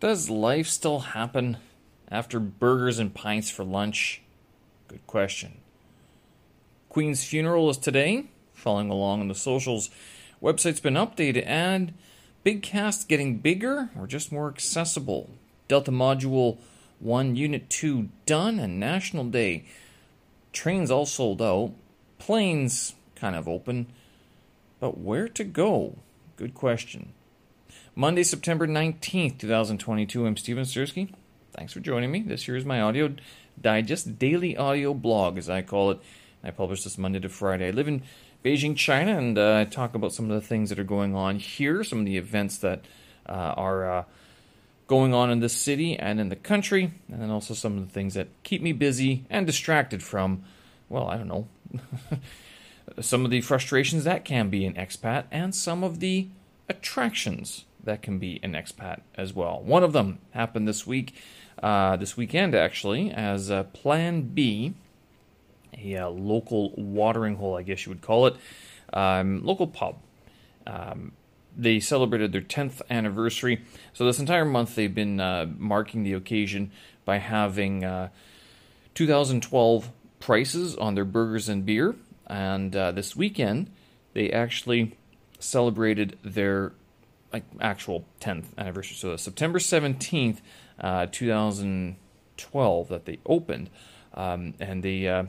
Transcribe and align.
Does 0.00 0.28
life 0.28 0.66
still 0.66 1.00
happen 1.00 1.58
after 2.10 2.40
burgers 2.40 2.98
and 2.98 3.14
pints 3.14 3.50
for 3.50 3.64
lunch? 3.64 4.20
Good 4.88 5.06
question. 5.06 5.58
Queen's 6.88 7.24
funeral 7.24 7.70
is 7.70 7.78
today. 7.78 8.26
Following 8.52 8.90
along 8.90 9.20
on 9.20 9.28
the 9.28 9.34
socials, 9.34 9.90
website's 10.42 10.80
been 10.80 10.94
updated 10.94 11.46
and 11.46 11.94
big 12.44 12.62
cast 12.62 13.08
getting 13.08 13.38
bigger 13.38 13.90
or 13.98 14.06
just 14.06 14.30
more 14.30 14.48
accessible. 14.48 15.30
Delta 15.68 15.90
Module 15.90 16.58
1 17.00 17.34
Unit 17.34 17.70
2 17.70 18.08
done 18.26 18.58
and 18.58 18.78
National 18.78 19.24
Day. 19.24 19.64
Trains 20.52 20.90
all 20.90 21.06
sold 21.06 21.40
out. 21.40 21.72
Planes 22.18 22.94
kind 23.16 23.34
of 23.34 23.48
open. 23.48 23.86
But 24.78 24.98
where 24.98 25.28
to 25.28 25.44
go? 25.44 25.96
Good 26.36 26.54
question. 26.54 27.14
Monday, 27.94 28.22
September 28.22 28.66
19th, 28.66 29.36
2022. 29.36 30.24
I'm 30.24 30.38
Steven 30.38 30.64
Sternski. 30.64 31.12
Thanks 31.52 31.74
for 31.74 31.80
joining 31.80 32.10
me. 32.10 32.22
This 32.22 32.44
here 32.44 32.56
is 32.56 32.64
my 32.64 32.80
audio 32.80 33.14
digest, 33.60 34.18
daily 34.18 34.56
audio 34.56 34.94
blog, 34.94 35.36
as 35.36 35.50
I 35.50 35.60
call 35.60 35.90
it. 35.90 36.00
I 36.42 36.52
publish 36.52 36.84
this 36.84 36.96
Monday 36.96 37.20
to 37.20 37.28
Friday. 37.28 37.68
I 37.68 37.70
live 37.70 37.88
in 37.88 38.00
Beijing, 38.42 38.76
China, 38.76 39.18
and 39.18 39.36
uh, 39.36 39.58
I 39.58 39.64
talk 39.66 39.94
about 39.94 40.14
some 40.14 40.30
of 40.30 40.40
the 40.40 40.46
things 40.46 40.70
that 40.70 40.78
are 40.78 40.84
going 40.84 41.14
on 41.14 41.38
here, 41.38 41.84
some 41.84 41.98
of 41.98 42.06
the 42.06 42.16
events 42.16 42.56
that 42.58 42.82
uh, 43.28 43.32
are 43.58 43.98
uh, 43.98 44.04
going 44.86 45.12
on 45.12 45.30
in 45.30 45.40
the 45.40 45.50
city 45.50 45.94
and 45.98 46.18
in 46.18 46.30
the 46.30 46.36
country, 46.36 46.92
and 47.12 47.20
then 47.20 47.30
also 47.30 47.52
some 47.52 47.76
of 47.76 47.86
the 47.86 47.92
things 47.92 48.14
that 48.14 48.28
keep 48.42 48.62
me 48.62 48.72
busy 48.72 49.26
and 49.28 49.46
distracted 49.46 50.02
from, 50.02 50.44
well, 50.88 51.08
I 51.08 51.18
don't 51.18 51.28
know, 51.28 51.46
some 53.02 53.26
of 53.26 53.30
the 53.30 53.42
frustrations 53.42 54.04
that 54.04 54.24
can 54.24 54.48
be 54.48 54.64
an 54.64 54.72
expat, 54.76 55.24
and 55.30 55.54
some 55.54 55.84
of 55.84 56.00
the 56.00 56.28
attractions 56.70 57.66
that 57.84 58.02
can 58.02 58.18
be 58.18 58.40
an 58.42 58.52
expat 58.52 59.00
as 59.16 59.32
well. 59.32 59.60
One 59.62 59.82
of 59.82 59.92
them 59.92 60.18
happened 60.30 60.68
this 60.68 60.86
week, 60.86 61.14
uh, 61.62 61.96
this 61.96 62.16
weekend 62.16 62.54
actually, 62.54 63.10
as 63.10 63.50
uh, 63.50 63.64
Plan 63.64 64.22
B, 64.22 64.74
a 65.76 65.96
uh, 65.96 66.08
local 66.08 66.72
watering 66.76 67.36
hole, 67.36 67.56
I 67.56 67.62
guess 67.62 67.86
you 67.86 67.90
would 67.90 68.02
call 68.02 68.26
it, 68.26 68.36
um, 68.92 69.44
local 69.44 69.66
pub. 69.66 69.96
Um, 70.66 71.12
they 71.56 71.80
celebrated 71.80 72.32
their 72.32 72.40
10th 72.40 72.80
anniversary. 72.88 73.62
So, 73.92 74.06
this 74.06 74.18
entire 74.18 74.44
month, 74.44 74.74
they've 74.74 74.94
been 74.94 75.20
uh, 75.20 75.46
marking 75.58 76.02
the 76.02 76.14
occasion 76.14 76.70
by 77.04 77.18
having 77.18 77.84
uh, 77.84 78.08
2012 78.94 79.90
prices 80.20 80.76
on 80.76 80.94
their 80.94 81.04
burgers 81.04 81.48
and 81.48 81.66
beer. 81.66 81.94
And 82.26 82.74
uh, 82.74 82.92
this 82.92 83.14
weekend, 83.16 83.70
they 84.14 84.30
actually 84.30 84.96
celebrated 85.38 86.18
their 86.22 86.72
like 87.32 87.44
actual 87.60 88.04
10th 88.20 88.46
anniversary. 88.58 88.96
So 88.96 89.16
September 89.16 89.58
17th, 89.58 90.38
uh, 90.80 91.06
2012, 91.10 92.88
that 92.88 93.04
they 93.04 93.18
opened, 93.26 93.70
um, 94.14 94.54
and 94.60 94.82
the 94.82 95.08
uh, 95.08 95.24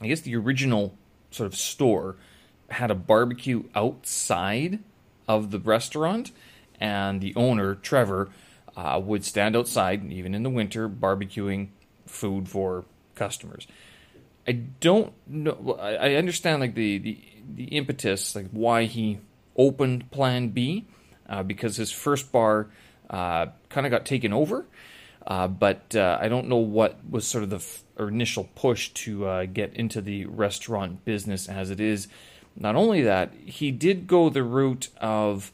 I 0.00 0.06
guess 0.08 0.20
the 0.20 0.36
original 0.36 0.94
sort 1.30 1.46
of 1.46 1.56
store 1.56 2.16
had 2.70 2.90
a 2.90 2.94
barbecue 2.94 3.64
outside 3.74 4.80
of 5.26 5.50
the 5.50 5.58
restaurant, 5.58 6.32
and 6.78 7.20
the 7.20 7.34
owner 7.36 7.74
Trevor 7.74 8.30
uh, 8.76 9.00
would 9.02 9.24
stand 9.24 9.56
outside, 9.56 10.10
even 10.12 10.34
in 10.34 10.42
the 10.42 10.50
winter, 10.50 10.88
barbecuing 10.88 11.68
food 12.06 12.48
for 12.48 12.84
customers. 13.14 13.66
I 14.46 14.52
don't 14.52 15.12
know. 15.26 15.76
I 15.80 16.14
understand 16.14 16.60
like 16.60 16.74
the, 16.74 16.98
the 16.98 17.18
the 17.54 17.64
impetus, 17.64 18.34
like 18.34 18.48
why 18.50 18.84
he 18.84 19.18
opened 19.60 20.10
Plan 20.10 20.48
B 20.48 20.86
uh, 21.28 21.42
because 21.42 21.76
his 21.76 21.92
first 21.92 22.32
bar 22.32 22.68
uh, 23.10 23.46
kind 23.68 23.86
of 23.86 23.90
got 23.90 24.06
taken 24.06 24.32
over. 24.32 24.64
Uh, 25.26 25.46
but 25.46 25.94
uh, 25.94 26.18
I 26.18 26.28
don't 26.28 26.48
know 26.48 26.56
what 26.56 26.98
was 27.08 27.26
sort 27.26 27.44
of 27.44 27.50
the 27.50 27.56
f- 27.56 27.84
initial 27.98 28.48
push 28.54 28.88
to 29.04 29.26
uh, 29.26 29.44
get 29.44 29.74
into 29.74 30.00
the 30.00 30.24
restaurant 30.24 31.04
business 31.04 31.46
as 31.46 31.70
it 31.70 31.78
is. 31.78 32.08
Not 32.56 32.74
only 32.74 33.02
that, 33.02 33.34
he 33.44 33.70
did 33.70 34.06
go 34.06 34.30
the 34.30 34.42
route 34.42 34.88
of 34.98 35.52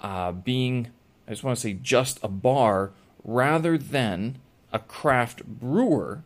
uh, 0.00 0.30
being, 0.30 0.88
I 1.26 1.32
just 1.32 1.42
want 1.42 1.56
to 1.56 1.60
say, 1.60 1.72
just 1.72 2.20
a 2.22 2.28
bar 2.28 2.92
rather 3.24 3.76
than 3.76 4.38
a 4.72 4.78
craft 4.78 5.44
brewer, 5.44 6.22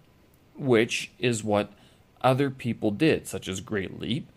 which 0.54 1.10
is 1.18 1.42
what 1.42 1.72
other 2.20 2.50
people 2.50 2.90
did, 2.90 3.26
such 3.26 3.48
as 3.48 3.62
Great 3.62 3.98
Leap, 3.98 4.30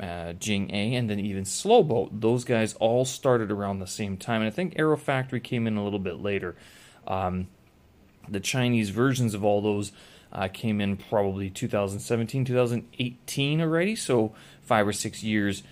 uh, 0.00 0.32
Jing 0.34 0.70
A, 0.72 0.94
and 0.94 1.08
then 1.08 1.20
even 1.20 1.44
Slowboat. 1.44 2.20
Those 2.20 2.44
guys 2.44 2.74
all 2.74 3.04
started 3.04 3.50
around 3.50 3.78
the 3.78 3.86
same 3.86 4.16
time, 4.16 4.40
and 4.40 4.48
I 4.48 4.50
think 4.50 4.74
Arrow 4.76 4.96
Factory 4.96 5.40
came 5.40 5.66
in 5.66 5.76
a 5.76 5.84
little 5.84 5.98
bit 5.98 6.20
later. 6.20 6.56
Um, 7.06 7.48
the 8.28 8.40
Chinese 8.40 8.90
versions 8.90 9.34
of 9.34 9.44
all 9.44 9.60
those 9.60 9.92
uh, 10.32 10.48
came 10.52 10.80
in 10.80 10.96
probably 10.96 11.50
2017, 11.50 12.44
2018 12.44 13.60
already, 13.60 13.94
so 13.94 14.34
five 14.62 14.86
or 14.86 14.92
six 14.92 15.22
years 15.22 15.62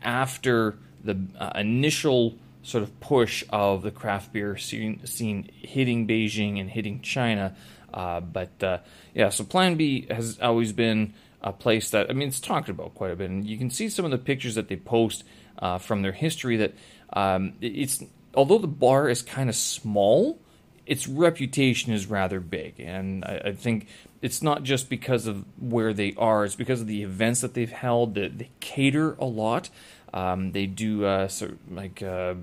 after 0.00 0.76
the 1.02 1.18
uh, 1.38 1.52
initial 1.56 2.34
sort 2.62 2.84
of 2.84 3.00
push 3.00 3.42
of 3.50 3.82
the 3.82 3.90
craft 3.90 4.32
beer 4.32 4.56
scene, 4.56 5.04
scene 5.06 5.50
hitting 5.54 6.06
Beijing 6.06 6.60
and 6.60 6.70
hitting 6.70 7.00
China. 7.00 7.56
Uh, 7.92 8.20
but 8.20 8.62
uh, 8.62 8.78
yeah, 9.14 9.28
so 9.28 9.44
Plan 9.44 9.76
B 9.76 10.06
has 10.10 10.38
always 10.40 10.72
been 10.72 11.14
a 11.42 11.52
place 11.52 11.90
that 11.90 12.08
I 12.08 12.12
mean 12.12 12.28
it's 12.28 12.40
talked 12.40 12.68
about 12.68 12.94
quite 12.94 13.10
a 13.10 13.16
bit, 13.16 13.30
and 13.30 13.46
you 13.46 13.58
can 13.58 13.70
see 13.70 13.88
some 13.88 14.04
of 14.04 14.10
the 14.10 14.18
pictures 14.18 14.54
that 14.54 14.68
they 14.68 14.76
post 14.76 15.24
uh, 15.58 15.78
from 15.78 16.02
their 16.02 16.12
history. 16.12 16.56
That 16.56 16.74
um, 17.12 17.54
it's 17.60 18.02
although 18.34 18.58
the 18.58 18.68
bar 18.68 19.08
is 19.08 19.22
kind 19.22 19.48
of 19.48 19.56
small, 19.56 20.38
its 20.86 21.08
reputation 21.08 21.92
is 21.92 22.06
rather 22.06 22.40
big, 22.40 22.78
and 22.78 23.24
I, 23.24 23.42
I, 23.46 23.52
think 23.52 23.88
it's 24.20 24.42
not 24.42 24.62
just 24.62 24.88
because 24.88 25.26
of 25.26 25.44
where 25.58 25.92
they 25.92 26.14
are; 26.16 26.44
it's 26.44 26.54
because 26.54 26.80
of 26.80 26.86
the 26.86 27.02
events 27.02 27.40
that 27.40 27.54
they've 27.54 27.70
held. 27.70 28.14
That 28.14 28.38
they 28.38 28.50
cater 28.60 29.14
a 29.14 29.26
lot. 29.26 29.68
Um, 30.14 30.52
they 30.52 30.66
do 30.66 31.04
uh, 31.04 31.28
sort 31.28 31.52
of 31.52 31.72
like 31.72 32.02
uh, 32.02 32.34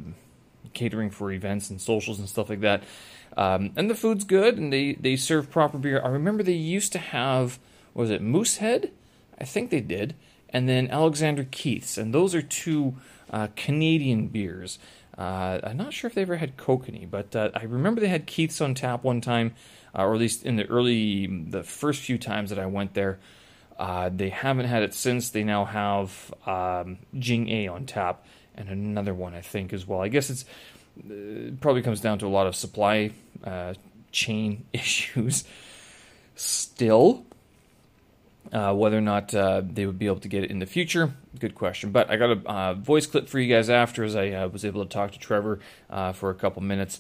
catering 0.73 1.09
for 1.09 1.31
events 1.31 1.69
and 1.69 1.79
socials 1.79 2.19
and 2.19 2.27
stuff 2.27 2.49
like 2.49 2.61
that. 2.61 2.83
Um, 3.37 3.71
and 3.75 3.89
the 3.89 3.95
food's 3.95 4.23
good, 4.23 4.57
and 4.57 4.73
they, 4.73 4.93
they 4.93 5.15
serve 5.15 5.51
proper 5.51 5.77
beer. 5.77 6.01
I 6.03 6.09
remember 6.09 6.43
they 6.43 6.53
used 6.53 6.91
to 6.93 6.99
have 6.99 7.59
was 7.93 8.09
it 8.09 8.21
Moosehead? 8.21 8.91
I 9.39 9.45
think 9.45 9.69
they 9.69 9.81
did. 9.81 10.15
And 10.49 10.67
then 10.67 10.89
Alexander 10.89 11.47
Keith's. 11.49 11.97
And 11.97 12.13
those 12.13 12.33
are 12.33 12.41
two 12.41 12.95
uh, 13.29 13.47
Canadian 13.55 14.27
beers. 14.27 14.79
Uh, 15.17 15.59
I'm 15.63 15.77
not 15.77 15.93
sure 15.93 16.07
if 16.07 16.15
they 16.15 16.21
ever 16.21 16.37
had 16.37 16.55
Kokanee, 16.57 17.09
but 17.09 17.35
uh, 17.35 17.51
I 17.53 17.63
remember 17.63 17.99
they 17.99 18.07
had 18.07 18.25
Keith's 18.25 18.61
on 18.61 18.73
tap 18.73 19.03
one 19.03 19.19
time, 19.19 19.53
uh, 19.93 20.03
or 20.03 20.13
at 20.13 20.19
least 20.19 20.45
in 20.45 20.55
the 20.55 20.65
early, 20.65 21.27
the 21.27 21.61
first 21.63 22.01
few 22.01 22.17
times 22.17 22.49
that 22.51 22.59
I 22.59 22.65
went 22.67 22.93
there. 22.93 23.19
Uh, 23.77 24.09
they 24.13 24.29
haven't 24.29 24.65
had 24.65 24.83
it 24.83 24.93
since. 24.93 25.29
They 25.29 25.43
now 25.43 25.65
have 25.65 26.33
um, 26.45 26.99
Jing 27.17 27.49
A 27.49 27.67
on 27.67 27.85
tap, 27.85 28.25
and 28.55 28.69
another 28.69 29.13
one 29.13 29.33
I 29.33 29.41
think 29.41 29.71
as 29.73 29.87
well. 29.87 30.01
I 30.01 30.09
guess 30.09 30.29
it's 30.29 30.45
it 31.09 31.61
probably 31.61 31.81
comes 31.81 32.01
down 32.01 32.19
to 32.19 32.27
a 32.27 32.29
lot 32.29 32.47
of 32.47 32.55
supply 32.55 33.11
uh, 33.43 33.73
chain 34.11 34.65
issues 34.73 35.45
still. 36.35 37.25
Uh, 38.51 38.73
whether 38.73 38.97
or 38.97 39.01
not 39.01 39.33
uh, 39.35 39.61
they 39.63 39.85
would 39.85 39.99
be 39.99 40.07
able 40.07 40.19
to 40.19 40.27
get 40.27 40.43
it 40.43 40.49
in 40.49 40.57
the 40.57 40.65
future, 40.65 41.13
good 41.37 41.53
question. 41.53 41.91
But 41.91 42.09
I 42.09 42.15
got 42.17 42.31
a 42.31 42.49
uh, 42.49 42.73
voice 42.73 43.05
clip 43.05 43.29
for 43.29 43.39
you 43.39 43.53
guys 43.53 43.69
after, 43.69 44.03
as 44.03 44.15
I 44.15 44.29
uh, 44.31 44.47
was 44.47 44.65
able 44.65 44.83
to 44.83 44.89
talk 44.89 45.11
to 45.11 45.19
Trevor 45.19 45.59
uh, 45.89 46.13
for 46.13 46.31
a 46.31 46.35
couple 46.35 46.63
minutes. 46.63 46.99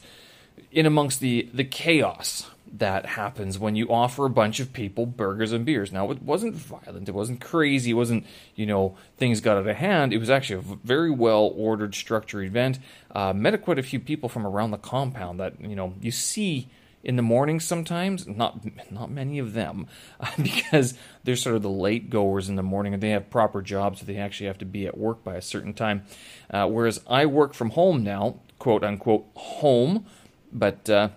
In 0.71 0.85
amongst 0.85 1.21
the 1.21 1.49
the 1.53 1.63
chaos 1.63 2.49
that 2.71 3.05
happens 3.05 3.57
when 3.57 3.75
you 3.75 3.89
offer 3.89 4.25
a 4.25 4.29
bunch 4.29 4.59
of 4.59 4.73
people 4.73 5.05
burgers 5.05 5.51
and 5.51 5.65
beers. 5.65 5.91
Now, 5.91 6.11
it 6.11 6.21
wasn't 6.21 6.55
violent, 6.55 7.09
it 7.09 7.15
wasn't 7.15 7.41
crazy, 7.41 7.91
it 7.91 7.95
wasn't 7.95 8.25
you 8.55 8.65
know 8.65 8.95
things 9.17 9.41
got 9.41 9.57
out 9.57 9.67
of 9.67 9.75
hand. 9.75 10.13
It 10.13 10.19
was 10.19 10.29
actually 10.29 10.59
a 10.59 10.77
very 10.83 11.09
well 11.11 11.51
ordered, 11.55 11.95
structured 11.95 12.45
event. 12.45 12.79
Uh, 13.11 13.33
met 13.33 13.59
quite 13.63 13.79
a 13.79 13.83
few 13.83 13.99
people 13.99 14.29
from 14.29 14.45
around 14.45 14.71
the 14.71 14.77
compound 14.77 15.39
that 15.39 15.59
you 15.59 15.75
know 15.75 15.93
you 15.99 16.11
see 16.11 16.69
in 17.03 17.15
the 17.15 17.21
morning 17.21 17.59
sometimes 17.59 18.27
not 18.27 18.59
not 18.91 19.09
many 19.09 19.39
of 19.39 19.53
them 19.53 19.87
because 20.41 20.93
they're 21.23 21.35
sort 21.35 21.55
of 21.55 21.61
the 21.61 21.69
late 21.69 22.09
goers 22.09 22.49
in 22.49 22.55
the 22.55 22.63
morning 22.63 22.93
and 22.93 23.01
they 23.01 23.09
have 23.09 23.29
proper 23.29 23.61
jobs 23.61 23.99
so 23.99 24.05
they 24.05 24.17
actually 24.17 24.47
have 24.47 24.57
to 24.57 24.65
be 24.65 24.85
at 24.85 24.97
work 24.97 25.23
by 25.23 25.35
a 25.35 25.41
certain 25.41 25.73
time. 25.73 26.03
Uh, 26.49 26.67
whereas 26.67 27.01
i 27.07 27.25
work 27.25 27.53
from 27.53 27.71
home 27.71 28.03
now 28.03 28.39
quote 28.57 28.83
unquote 28.83 29.25
home 29.35 30.05
but 30.51 30.89
uh, 30.89 31.09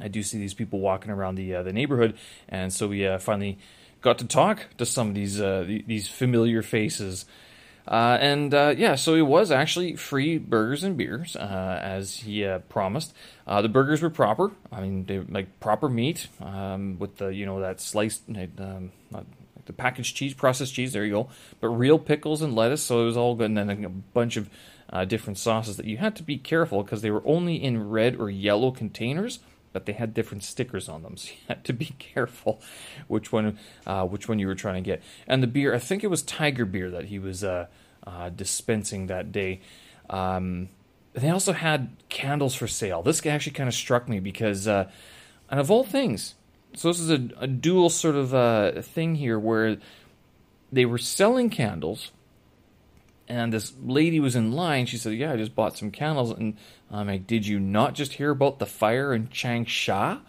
i 0.00 0.08
do 0.08 0.22
see 0.22 0.38
these 0.38 0.54
people 0.54 0.80
walking 0.80 1.10
around 1.10 1.36
the 1.36 1.54
uh, 1.54 1.62
the 1.62 1.72
neighborhood 1.72 2.16
and 2.48 2.72
so 2.72 2.88
we 2.88 3.06
uh, 3.06 3.18
finally 3.18 3.58
got 4.00 4.18
to 4.18 4.26
talk 4.26 4.66
to 4.76 4.86
some 4.86 5.08
of 5.08 5.14
these 5.14 5.40
uh, 5.40 5.64
these 5.86 6.08
familiar 6.08 6.62
faces 6.62 7.24
uh, 7.88 8.18
and 8.20 8.52
uh, 8.52 8.74
yeah, 8.76 8.94
so 8.94 9.14
it 9.14 9.22
was 9.22 9.50
actually 9.50 9.96
free 9.96 10.36
burgers 10.36 10.84
and 10.84 10.96
beers, 10.96 11.34
uh, 11.36 11.80
as 11.82 12.18
he 12.18 12.44
uh, 12.44 12.58
promised. 12.60 13.14
Uh, 13.46 13.62
the 13.62 13.68
burgers 13.68 14.02
were 14.02 14.10
proper. 14.10 14.52
I 14.70 14.82
mean, 14.82 15.06
they 15.06 15.20
like 15.20 15.58
proper 15.58 15.88
meat 15.88 16.28
um, 16.40 16.98
with 16.98 17.16
the 17.16 17.28
you 17.28 17.46
know 17.46 17.60
that 17.60 17.80
sliced, 17.80 18.24
um, 18.28 18.92
the 19.64 19.72
packaged 19.72 20.14
cheese, 20.16 20.34
processed 20.34 20.74
cheese. 20.74 20.92
There 20.92 21.04
you 21.04 21.12
go. 21.12 21.28
But 21.60 21.68
real 21.68 21.98
pickles 21.98 22.42
and 22.42 22.54
lettuce, 22.54 22.82
so 22.82 23.02
it 23.02 23.06
was 23.06 23.16
all 23.16 23.34
good. 23.34 23.50
And 23.50 23.56
then 23.56 23.84
a 23.84 23.88
bunch 23.88 24.36
of 24.36 24.50
uh, 24.92 25.06
different 25.06 25.38
sauces 25.38 25.78
that 25.78 25.86
you 25.86 25.96
had 25.96 26.14
to 26.16 26.22
be 26.22 26.36
careful 26.36 26.82
because 26.82 27.00
they 27.02 27.10
were 27.10 27.22
only 27.24 27.62
in 27.62 27.88
red 27.88 28.16
or 28.16 28.28
yellow 28.28 28.70
containers, 28.70 29.38
but 29.72 29.86
they 29.86 29.92
had 29.92 30.14
different 30.14 30.44
stickers 30.44 30.88
on 30.88 31.02
them, 31.02 31.16
so 31.18 31.30
you 31.32 31.38
had 31.48 31.64
to 31.64 31.72
be 31.72 31.94
careful 31.98 32.60
which 33.06 33.32
one 33.32 33.58
uh, 33.86 34.04
which 34.04 34.28
one 34.28 34.38
you 34.38 34.46
were 34.46 34.54
trying 34.54 34.82
to 34.82 34.90
get. 34.90 35.02
And 35.26 35.42
the 35.42 35.46
beer, 35.46 35.74
I 35.74 35.78
think 35.78 36.04
it 36.04 36.08
was 36.08 36.22
Tiger 36.22 36.64
beer 36.64 36.90
that 36.90 37.06
he 37.06 37.18
was 37.18 37.44
uh, 37.44 37.66
uh, 38.06 38.30
dispensing 38.30 39.06
that 39.06 39.32
day. 39.32 39.60
Um, 40.10 40.68
they 41.14 41.30
also 41.30 41.52
had 41.52 41.90
candles 42.08 42.54
for 42.54 42.68
sale. 42.68 43.02
This 43.02 43.24
actually 43.26 43.52
kind 43.52 43.68
of 43.68 43.74
struck 43.74 44.08
me 44.08 44.20
because, 44.20 44.68
uh, 44.68 44.90
and 45.50 45.58
of 45.58 45.70
all 45.70 45.84
things, 45.84 46.34
so 46.74 46.88
this 46.88 47.00
is 47.00 47.10
a, 47.10 47.28
a 47.38 47.46
dual 47.46 47.90
sort 47.90 48.14
of 48.14 48.34
uh, 48.34 48.82
thing 48.82 49.16
here 49.16 49.38
where 49.38 49.78
they 50.70 50.84
were 50.84 50.98
selling 50.98 51.50
candles 51.50 52.12
and 53.28 53.52
this 53.52 53.72
lady 53.82 54.20
was 54.20 54.36
in 54.36 54.52
line. 54.52 54.86
She 54.86 54.96
said, 54.96 55.14
"Yeah, 55.14 55.32
I 55.32 55.36
just 55.36 55.54
bought 55.54 55.76
some 55.76 55.90
candles." 55.90 56.30
And 56.30 56.56
I'm 56.90 57.06
like, 57.06 57.26
"Did 57.26 57.46
you 57.46 57.60
not 57.60 57.94
just 57.94 58.14
hear 58.14 58.30
about 58.30 58.58
the 58.58 58.66
fire 58.66 59.12
in 59.12 59.28
Changsha?" 59.28 60.20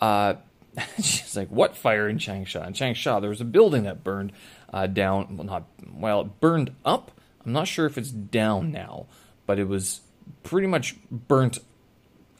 Uh, 0.00 0.34
she's 0.96 1.36
like, 1.36 1.48
"What 1.48 1.76
fire 1.76 2.08
in 2.08 2.18
Changsha?" 2.18 2.66
In 2.66 2.72
Changsha, 2.72 3.20
there 3.20 3.30
was 3.30 3.40
a 3.40 3.46
building 3.46 3.84
that 3.84 4.04
burned 4.04 4.32
uh, 4.72 4.86
down. 4.86 5.36
Well, 5.36 5.46
not 5.46 5.64
well, 5.92 6.20
it 6.22 6.40
burned 6.40 6.72
up. 6.84 7.12
I'm 7.44 7.52
not 7.52 7.66
sure 7.66 7.86
if 7.86 7.96
it's 7.96 8.10
down 8.10 8.72
now, 8.72 9.06
but 9.46 9.58
it 9.58 9.68
was 9.68 10.00
pretty 10.42 10.66
much 10.66 10.96
burnt 11.10 11.58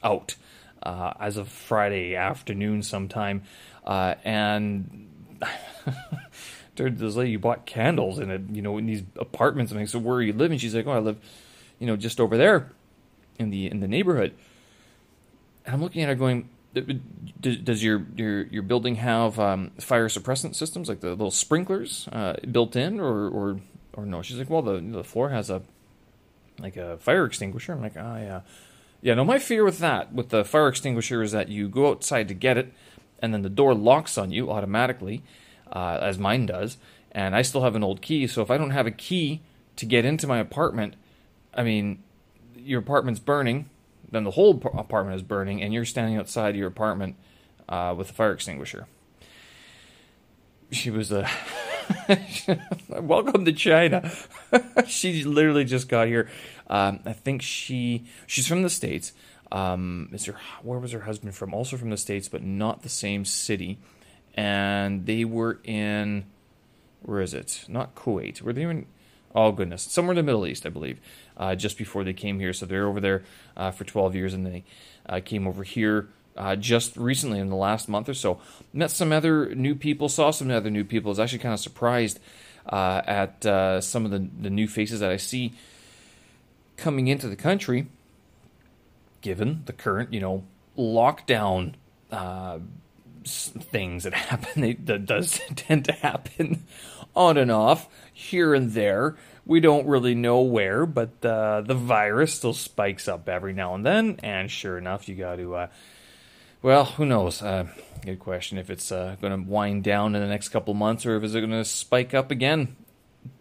out 0.03 0.35
uh, 0.83 1.13
as 1.19 1.37
of 1.37 1.47
Friday 1.47 2.15
afternoon 2.15 2.83
sometime, 2.83 3.43
uh, 3.85 4.15
and. 6.79 6.97
this 6.97 7.15
lady, 7.15 7.31
you 7.31 7.39
bought 7.39 7.65
candles 7.65 8.19
in 8.19 8.29
it, 8.31 8.41
you 8.51 8.61
know, 8.61 8.77
in 8.77 8.85
these 8.85 9.03
apartments. 9.17 9.71
I'm 9.71 9.79
like, 9.79 9.89
so 9.89 9.99
where 9.99 10.17
are 10.17 10.21
you 10.21 10.33
living? 10.33 10.57
She's 10.57 10.75
like, 10.75 10.87
oh, 10.87 10.91
I 10.91 10.99
live, 10.99 11.17
you 11.79 11.87
know, 11.87 11.95
just 11.95 12.19
over 12.19 12.37
there 12.37 12.71
in 13.37 13.49
the 13.49 13.67
in 13.69 13.79
the 13.79 13.87
neighborhood. 13.87 14.33
And 15.65 15.75
I'm 15.75 15.81
looking 15.81 16.01
at 16.03 16.09
her 16.09 16.15
going, 16.15 16.49
does 16.73 17.83
your 17.83 18.05
your 18.15 18.43
your 18.43 18.63
building 18.63 18.95
have 18.95 19.39
um, 19.39 19.71
fire 19.79 20.07
suppressant 20.07 20.55
systems 20.55 20.89
like 20.89 20.99
the 20.99 21.09
little 21.09 21.31
sprinklers 21.31 22.07
uh, 22.11 22.35
built 22.51 22.75
in, 22.75 22.99
or 22.99 23.27
or 23.29 23.59
or 23.93 24.05
no? 24.05 24.21
She's 24.21 24.37
like, 24.37 24.49
well, 24.49 24.61
the 24.61 24.79
the 24.79 25.03
floor 25.03 25.29
has 25.29 25.49
a 25.49 25.61
like 26.59 26.77
a 26.77 26.97
fire 26.97 27.25
extinguisher. 27.25 27.73
I'm 27.73 27.81
like, 27.81 27.95
ah, 27.97 28.15
oh, 28.15 28.17
yeah, 28.17 28.41
yeah. 29.01 29.13
No, 29.15 29.25
my 29.25 29.39
fear 29.39 29.63
with 29.63 29.79
that 29.79 30.13
with 30.13 30.29
the 30.29 30.45
fire 30.45 30.67
extinguisher 30.67 31.23
is 31.23 31.31
that 31.31 31.49
you 31.49 31.67
go 31.67 31.89
outside 31.89 32.27
to 32.27 32.33
get 32.33 32.57
it, 32.57 32.71
and 33.19 33.33
then 33.33 33.41
the 33.41 33.49
door 33.49 33.73
locks 33.73 34.17
on 34.17 34.31
you 34.31 34.51
automatically 34.51 35.23
uh, 35.71 35.99
as 36.01 36.17
mine 36.17 36.45
does, 36.45 36.77
and 37.11 37.35
I 37.35 37.41
still 37.41 37.61
have 37.61 37.75
an 37.75 37.83
old 37.83 38.01
key. 38.01 38.27
So 38.27 38.41
if 38.41 38.51
I 38.51 38.57
don't 38.57 38.71
have 38.71 38.87
a 38.87 38.91
key 38.91 39.41
to 39.75 39.85
get 39.85 40.05
into 40.05 40.27
my 40.27 40.39
apartment, 40.39 40.95
I 41.53 41.63
mean, 41.63 42.03
your 42.55 42.79
apartment's 42.79 43.19
burning, 43.19 43.69
then 44.11 44.23
the 44.23 44.31
whole 44.31 44.51
apartment 44.51 45.15
is 45.15 45.23
burning, 45.23 45.61
and 45.61 45.73
you're 45.73 45.85
standing 45.85 46.17
outside 46.17 46.55
your 46.55 46.67
apartment 46.67 47.15
uh, 47.67 47.93
with 47.97 48.09
a 48.09 48.13
fire 48.13 48.31
extinguisher. 48.31 48.87
She 50.71 50.91
was 50.91 51.11
a. 51.11 51.29
Welcome 52.89 53.45
to 53.45 53.51
China. 53.51 54.11
she 54.87 55.23
literally 55.23 55.65
just 55.65 55.89
got 55.89 56.07
here. 56.07 56.29
Um, 56.67 56.99
I 57.05 57.13
think 57.13 57.41
she 57.41 58.05
she's 58.27 58.47
from 58.47 58.61
the 58.61 58.69
states. 58.69 59.13
Um, 59.51 60.09
is 60.13 60.25
her 60.25 60.35
where 60.61 60.77
was 60.77 60.91
her 60.91 61.01
husband 61.01 61.33
from? 61.33 61.53
Also 61.53 61.77
from 61.77 61.89
the 61.89 61.97
states, 61.97 62.27
but 62.29 62.43
not 62.43 62.83
the 62.83 62.89
same 62.89 63.25
city 63.25 63.79
and 64.35 65.05
they 65.05 65.25
were 65.25 65.59
in 65.63 66.25
where 67.01 67.21
is 67.21 67.33
it? 67.33 67.65
Not 67.67 67.95
Kuwait. 67.95 68.41
Were 68.41 68.53
they 68.53 68.63
in? 68.63 68.85
Oh 69.33 69.51
goodness, 69.51 69.83
somewhere 69.83 70.13
in 70.13 70.17
the 70.17 70.23
Middle 70.23 70.47
East, 70.47 70.65
I 70.65 70.69
believe. 70.69 70.99
Uh, 71.37 71.55
just 71.55 71.77
before 71.77 72.03
they 72.03 72.13
came 72.13 72.39
here, 72.39 72.51
so 72.51 72.65
they're 72.65 72.87
over 72.87 72.99
there 72.99 73.23
uh, 73.55 73.71
for 73.71 73.83
12 73.83 74.15
years, 74.15 74.33
and 74.33 74.45
they 74.45 74.63
uh, 75.07 75.19
came 75.23 75.47
over 75.47 75.63
here 75.63 76.09
uh, 76.35 76.55
just 76.55 76.97
recently 76.97 77.39
in 77.39 77.49
the 77.49 77.55
last 77.55 77.87
month 77.87 78.09
or 78.09 78.13
so. 78.13 78.39
Met 78.73 78.91
some 78.91 79.11
other 79.11 79.53
new 79.53 79.75
people, 79.75 80.09
saw 80.09 80.31
some 80.31 80.49
other 80.49 80.69
new 80.69 80.83
people. 80.83 81.09
I 81.09 81.11
was 81.11 81.19
actually 81.19 81.39
kind 81.39 81.53
of 81.53 81.59
surprised 81.59 82.19
uh, 82.65 83.01
at 83.05 83.45
uh, 83.45 83.81
some 83.81 84.03
of 84.03 84.11
the, 84.11 84.27
the 84.41 84.49
new 84.49 84.67
faces 84.67 84.99
that 84.99 85.11
I 85.11 85.17
see 85.17 85.53
coming 86.75 87.07
into 87.07 87.27
the 87.27 87.35
country, 87.35 87.87
given 89.21 89.63
the 89.65 89.73
current, 89.73 90.13
you 90.13 90.21
know, 90.21 90.43
lockdown 90.77 91.73
things 93.25 94.03
that 94.03 94.13
happen. 94.29 94.61
They, 94.61 94.73
that 94.73 95.05
does 95.05 95.39
tend 95.55 95.85
to 95.85 95.93
happen 95.93 96.65
on 97.15 97.37
and 97.37 97.51
off 97.51 97.87
here 98.13 98.53
and 98.53 98.71
there. 98.71 99.17
We 99.45 99.59
don't 99.59 99.87
really 99.87 100.13
know 100.13 100.41
where, 100.41 100.85
but 100.85 101.25
uh, 101.25 101.61
the 101.61 101.73
virus 101.73 102.35
still 102.35 102.53
spikes 102.53 103.07
up 103.07 103.27
every 103.27 103.53
now 103.53 103.73
and 103.73 103.85
then. 103.85 104.19
And 104.21 104.51
sure 104.51 104.77
enough, 104.77 105.09
you 105.09 105.15
got 105.15 105.37
to. 105.37 105.55
Uh, 105.55 105.67
well, 106.61 106.85
who 106.85 107.05
knows? 107.05 107.41
Uh, 107.41 107.67
good 108.05 108.19
question. 108.19 108.57
If 108.57 108.69
it's 108.69 108.91
uh, 108.91 109.15
going 109.21 109.33
to 109.33 109.49
wind 109.49 109.83
down 109.83 110.13
in 110.13 110.21
the 110.21 110.27
next 110.27 110.49
couple 110.49 110.73
months, 110.73 111.05
or 111.05 111.15
if 111.15 111.23
it's 111.23 111.33
going 111.33 111.49
to 111.49 111.65
spike 111.65 112.13
up 112.13 112.31
again, 112.31 112.75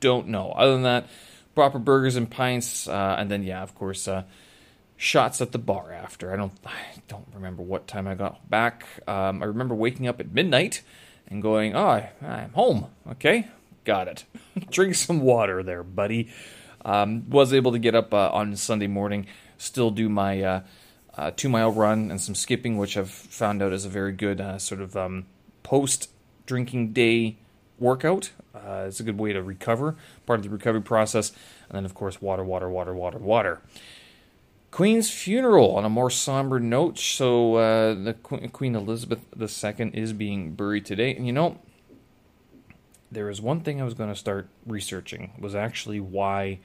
don't 0.00 0.28
know. 0.28 0.52
Other 0.52 0.72
than 0.72 0.82
that, 0.84 1.08
proper 1.54 1.78
burgers 1.78 2.16
and 2.16 2.30
pints, 2.30 2.88
uh, 2.88 3.16
and 3.18 3.30
then 3.30 3.42
yeah, 3.42 3.62
of 3.62 3.74
course 3.74 4.06
uh, 4.08 4.22
shots 4.98 5.40
at 5.40 5.52
the 5.52 5.58
bar 5.58 5.92
after. 5.92 6.30
I 6.30 6.36
don't 6.36 6.52
I 6.66 7.00
don't 7.06 7.28
remember 7.32 7.62
what 7.62 7.86
time 7.86 8.06
I 8.06 8.14
got 8.14 8.50
back. 8.50 8.84
Um, 9.06 9.42
I 9.42 9.46
remember 9.46 9.74
waking 9.74 10.06
up 10.06 10.20
at 10.20 10.34
midnight 10.34 10.82
and 11.28 11.40
going, 11.40 11.74
"Oh, 11.74 12.04
I'm 12.20 12.50
home." 12.50 12.88
Okay, 13.12 13.48
got 13.84 14.08
it. 14.08 14.24
Drink 14.70 14.96
some 14.96 15.20
water 15.20 15.62
there, 15.62 15.82
buddy. 15.82 16.28
Um, 16.84 17.28
was 17.30 17.54
able 17.54 17.72
to 17.72 17.78
get 17.78 17.94
up 17.94 18.12
uh, 18.12 18.30
on 18.30 18.54
Sunday 18.56 18.86
morning, 18.86 19.26
still 19.56 19.90
do 19.90 20.08
my 20.08 20.42
uh, 20.42 20.60
uh, 21.16 21.30
two 21.34 21.48
mile 21.48 21.72
run 21.72 22.10
and 22.10 22.20
some 22.20 22.34
skipping, 22.34 22.76
which 22.76 22.96
I've 22.96 23.10
found 23.10 23.62
out 23.62 23.72
is 23.72 23.84
a 23.84 23.88
very 23.88 24.12
good 24.12 24.40
uh, 24.40 24.58
sort 24.58 24.80
of 24.80 24.96
um, 24.96 25.26
post 25.62 26.10
drinking 26.46 26.92
day 26.92 27.36
workout. 27.78 28.30
Uh, 28.54 28.84
it's 28.86 29.00
a 29.00 29.02
good 29.02 29.18
way 29.18 29.32
to 29.32 29.42
recover, 29.42 29.96
part 30.26 30.40
of 30.40 30.44
the 30.44 30.50
recovery 30.50 30.82
process. 30.82 31.30
And 31.68 31.76
then, 31.76 31.84
of 31.84 31.94
course, 31.94 32.20
water, 32.20 32.44
water, 32.44 32.68
water, 32.68 32.94
water, 32.94 33.18
water. 33.18 33.60
Queen's 34.70 35.10
funeral 35.10 35.76
on 35.76 35.84
a 35.84 35.88
more 35.88 36.10
somber 36.10 36.60
note. 36.60 36.98
So 36.98 37.56
uh, 37.56 37.94
the 37.94 38.14
Queen 38.14 38.74
Elizabeth 38.74 39.20
II 39.38 39.90
is 39.94 40.12
being 40.12 40.52
buried 40.52 40.84
today, 40.84 41.14
and 41.14 41.26
you 41.26 41.32
know, 41.32 41.58
there 43.10 43.30
is 43.30 43.40
one 43.40 43.60
thing 43.60 43.80
I 43.80 43.84
was 43.84 43.94
going 43.94 44.10
to 44.10 44.16
start 44.16 44.48
researching 44.66 45.32
was 45.38 45.54
actually 45.54 46.00
why 46.00 46.60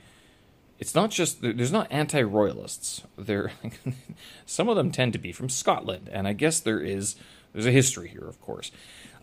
it's 0.79 0.94
not 0.94 1.11
just 1.11 1.41
there's 1.41 1.71
not 1.71 1.88
anti-royalists. 1.89 3.03
There, 3.17 3.51
some 4.45 4.67
of 4.67 4.75
them 4.75 4.91
tend 4.91 5.13
to 5.13 5.19
be 5.19 5.31
from 5.31 5.50
Scotland, 5.50 6.09
and 6.11 6.27
I 6.27 6.33
guess 6.33 6.59
there 6.59 6.79
is 6.79 7.15
there's 7.53 7.65
a 7.65 7.72
history 7.72 8.10
here, 8.10 8.27
of 8.27 8.41
course. 8.41 8.72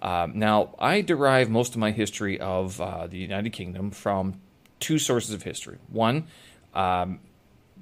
Um, 0.00 0.38
now, 0.38 0.74
I 0.78 1.02
derive 1.02 1.50
most 1.50 1.74
of 1.74 1.78
my 1.78 1.90
history 1.90 2.40
of 2.40 2.80
uh, 2.80 3.06
the 3.06 3.18
United 3.18 3.50
Kingdom 3.50 3.90
from 3.90 4.40
two 4.78 4.98
sources 4.98 5.34
of 5.34 5.42
history. 5.42 5.76
One, 5.88 6.26
um, 6.72 7.20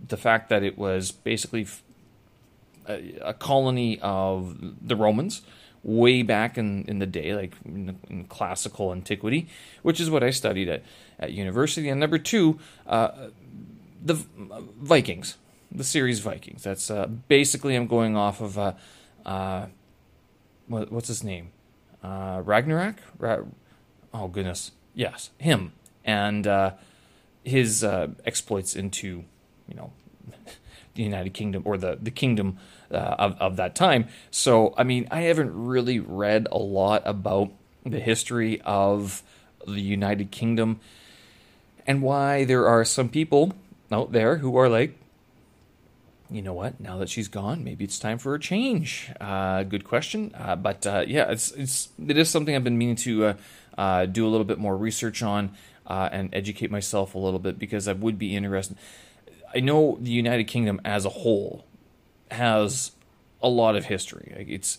the 0.07 0.17
fact 0.17 0.49
that 0.49 0.63
it 0.63 0.79
was 0.79 1.11
basically 1.11 1.67
a, 2.89 3.19
a 3.21 3.35
colony 3.35 3.99
of 4.01 4.57
the 4.87 4.97
Romans 4.97 5.43
way 5.83 6.23
back 6.23 6.59
in, 6.59 6.85
in 6.85 6.99
the 6.99 7.07
day, 7.07 7.35
like 7.35 7.55
in, 7.65 7.99
in, 8.09 8.25
classical 8.25 8.93
antiquity, 8.93 9.49
which 9.83 10.01
is 10.01 10.11
what 10.11 10.23
I 10.23 10.31
studied 10.31 10.69
at, 10.69 10.83
at 11.19 11.33
university. 11.33 11.89
And 11.89 12.01
number 12.01 12.19
two, 12.19 12.59
uh, 12.87 13.29
the 14.05 14.15
Vikings, 14.15 15.37
the 15.71 15.85
series 15.85 16.21
Vikings. 16.21 16.65
That's 16.65 16.91
uh, 16.91 17.07
basically 17.07 17.75
I'm 17.77 17.87
going 17.87 18.17
off 18.17 18.41
of 18.41 18.59
uh, 18.59 18.73
uh 19.25 19.67
what, 20.67 20.93
what's 20.93 21.09
his 21.09 21.25
name, 21.25 21.51
uh, 22.03 22.43
Ragnarok. 22.45 22.97
Ra- 23.19 23.45
oh 24.13 24.29
goodness, 24.29 24.73
yes, 24.95 25.31
him 25.39 25.73
and 26.05 26.47
uh, 26.47 26.73
his 27.45 27.83
exploits 28.25 28.77
into 28.77 29.25
you 29.69 29.75
know, 29.75 29.93
the 30.95 31.03
United 31.03 31.35
Kingdom 31.35 31.63
or 31.65 31.77
the 31.77 31.99
the 32.01 32.11
kingdom 32.11 32.59
uh, 32.91 32.97
of 33.19 33.37
of 33.41 33.57
that 33.57 33.75
time. 33.75 34.09
So 34.31 34.75
I 34.77 34.85
mean, 34.85 35.09
I 35.11 35.23
haven't 35.23 35.53
really 35.55 36.01
read 36.01 36.49
a 36.51 36.59
lot 36.59 37.03
about 37.05 37.53
the 37.85 38.01
history 38.01 38.61
of 38.63 39.23
the 39.67 39.81
United 39.81 40.31
Kingdom 40.31 40.81
and 41.89 42.03
why 42.03 42.45
there 42.45 42.69
are 42.69 42.85
some 42.85 43.09
people 43.09 43.55
out 43.91 44.13
there 44.13 44.37
who 44.37 44.57
are 44.59 44.69
like, 44.69 44.99
you 46.31 46.43
know 46.43 46.53
what? 46.53 46.79
Now 46.79 46.99
that 46.99 47.09
she's 47.09 47.29
gone, 47.29 47.65
maybe 47.65 47.85
it's 47.85 47.99
time 47.99 48.19
for 48.19 48.35
a 48.35 48.39
change. 48.39 49.11
Uh, 49.19 49.63
good 49.63 49.85
question, 49.85 50.33
uh, 50.35 50.57
but 50.57 50.87
uh, 50.87 51.05
yeah, 51.07 51.31
it's 51.31 51.51
it's 51.53 51.89
it 52.07 52.19
is 52.19 52.29
something 52.29 52.55
I've 52.55 52.65
been 52.65 52.77
meaning 52.77 52.97
to 52.97 53.25
uh, 53.25 53.35
uh, 53.79 54.05
do 54.05 54.27
a 54.27 54.29
little 54.29 54.45
bit 54.45 54.59
more 54.59 54.77
research 54.77 55.23
on 55.23 55.53
uh, 55.87 56.11
and 56.13 56.29
educate 56.35 56.71
myself 56.71 57.15
a 57.15 57.19
little 57.19 57.39
bit 57.39 57.59
because 57.59 57.89
I 57.89 57.95
would 57.95 58.19
be 58.19 58.37
interested. 58.37 58.77
I 59.55 59.61
know 59.61 59.99
the 60.01 60.11
United 60.11 60.45
Kingdom 60.45 60.81
as 60.85 61.05
a 61.05 61.11
whole 61.11 61.65
has 62.31 62.93
a 63.43 63.49
lot 63.49 63.77
of 63.77 63.87
history. 63.87 64.47
It's 64.49 64.79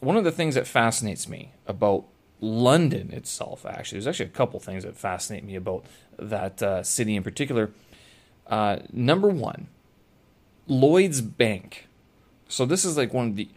one 0.00 0.16
of 0.16 0.24
the 0.24 0.32
things 0.32 0.54
that 0.54 0.66
fascinates 0.66 1.28
me 1.28 1.52
about 1.66 2.04
London 2.40 3.12
itself. 3.12 3.64
Actually, 3.66 3.96
there's 3.96 4.06
actually 4.06 4.26
a 4.26 4.30
couple 4.30 4.60
things 4.60 4.84
that 4.84 4.96
fascinate 4.96 5.44
me 5.44 5.56
about 5.56 5.84
that 6.18 6.62
uh, 6.62 6.82
city 6.82 7.16
in 7.16 7.22
particular. 7.22 7.70
Uh, 8.46 8.78
number 8.92 9.28
one, 9.28 9.68
Lloyd's 10.66 11.20
Bank. 11.20 11.88
So 12.48 12.66
this 12.66 12.84
is 12.84 12.96
like 12.96 13.12
one 13.12 13.28
of 13.28 13.36
the. 13.36 13.48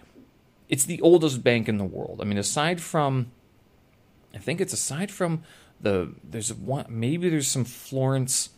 It's 0.70 0.86
the 0.86 1.00
oldest 1.02 1.44
bank 1.44 1.70
in 1.70 1.78
the 1.78 1.86
world. 1.86 2.20
I 2.22 2.26
mean, 2.26 2.38
aside 2.38 2.82
from, 2.82 3.32
I 4.34 4.38
think 4.38 4.60
it's 4.60 4.74
aside 4.74 5.12
from 5.12 5.44
the 5.80 6.14
there's 6.24 6.54
one 6.54 6.86
maybe 6.90 7.30
there's 7.30 7.48
some 7.48 7.64
Florence 7.64 8.50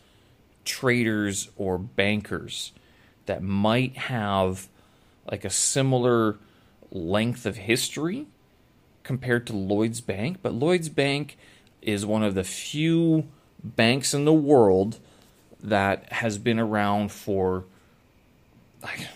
traders 0.69 1.49
or 1.57 1.79
bankers 1.79 2.71
that 3.25 3.41
might 3.41 3.97
have 3.97 4.67
like 5.29 5.43
a 5.43 5.49
similar 5.49 6.37
length 6.91 7.47
of 7.47 7.57
history 7.57 8.27
compared 9.03 9.47
to 9.47 9.53
Lloyd's 9.53 9.99
Bank, 9.99 10.37
but 10.43 10.53
Lloyd's 10.53 10.89
Bank 10.89 11.37
is 11.81 12.05
one 12.05 12.23
of 12.23 12.35
the 12.35 12.43
few 12.43 13.25
banks 13.63 14.13
in 14.13 14.25
the 14.25 14.33
world 14.33 14.99
that 15.61 16.11
has 16.13 16.37
been 16.37 16.59
around 16.59 17.11
for 17.11 17.65
like 18.83 19.07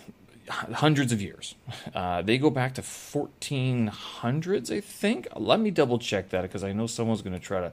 hundreds 0.50 1.12
of 1.12 1.22
years. 1.22 1.56
Uh, 1.94 2.24
they 2.24 2.40
go 2.40 2.50
back 2.50 2.74
to 2.74 2.82
1400s, 2.82 4.76
I 4.76 4.80
think. 4.82 5.28
Let 5.36 5.60
me 5.60 5.70
double 5.70 6.00
check 6.00 6.30
that 6.30 6.42
because 6.42 6.64
I 6.64 6.74
know 6.74 6.88
someone's 6.88 7.22
going 7.22 7.34
to 7.34 7.40
try 7.40 7.60
to 7.62 7.72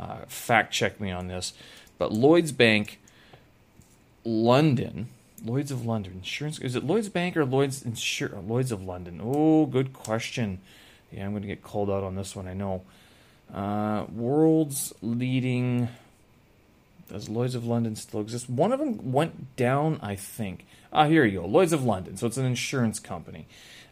uh, 0.00 0.24
fact 0.26 0.72
check 0.72 1.00
me 1.00 1.12
on 1.12 1.28
this. 1.28 1.52
But 1.96 2.12
Lloyd's 2.12 2.50
Bank, 2.50 2.98
London, 4.24 5.08
Lloyd's 5.44 5.70
of 5.70 5.84
London 5.84 6.12
insurance. 6.14 6.58
Is 6.60 6.76
it 6.76 6.84
Lloyd's 6.84 7.08
Bank 7.08 7.36
or 7.36 7.44
Lloyd's 7.44 7.82
Insur- 7.82 8.46
Lloyd's 8.46 8.72
of 8.72 8.82
London? 8.82 9.20
Oh, 9.22 9.66
good 9.66 9.92
question. 9.92 10.60
Yeah, 11.10 11.26
I'm 11.26 11.32
going 11.32 11.42
to 11.42 11.48
get 11.48 11.62
called 11.62 11.90
out 11.90 12.04
on 12.04 12.14
this 12.16 12.34
one. 12.34 12.46
I 12.46 12.54
know. 12.54 12.82
Uh, 13.52 14.06
world's 14.14 14.94
leading. 15.02 15.88
Does 17.10 17.28
Lloyd's 17.28 17.54
of 17.54 17.66
London 17.66 17.96
still 17.96 18.20
exist? 18.20 18.48
One 18.48 18.72
of 18.72 18.78
them 18.78 19.12
went 19.12 19.56
down, 19.56 19.98
I 20.02 20.16
think. 20.16 20.64
Ah, 20.92 21.06
here 21.06 21.24
you 21.24 21.40
go. 21.40 21.46
Lloyd's 21.46 21.72
of 21.72 21.84
London. 21.84 22.16
So 22.16 22.26
it's 22.26 22.38
an 22.38 22.46
insurance 22.46 22.98
company. 22.98 23.46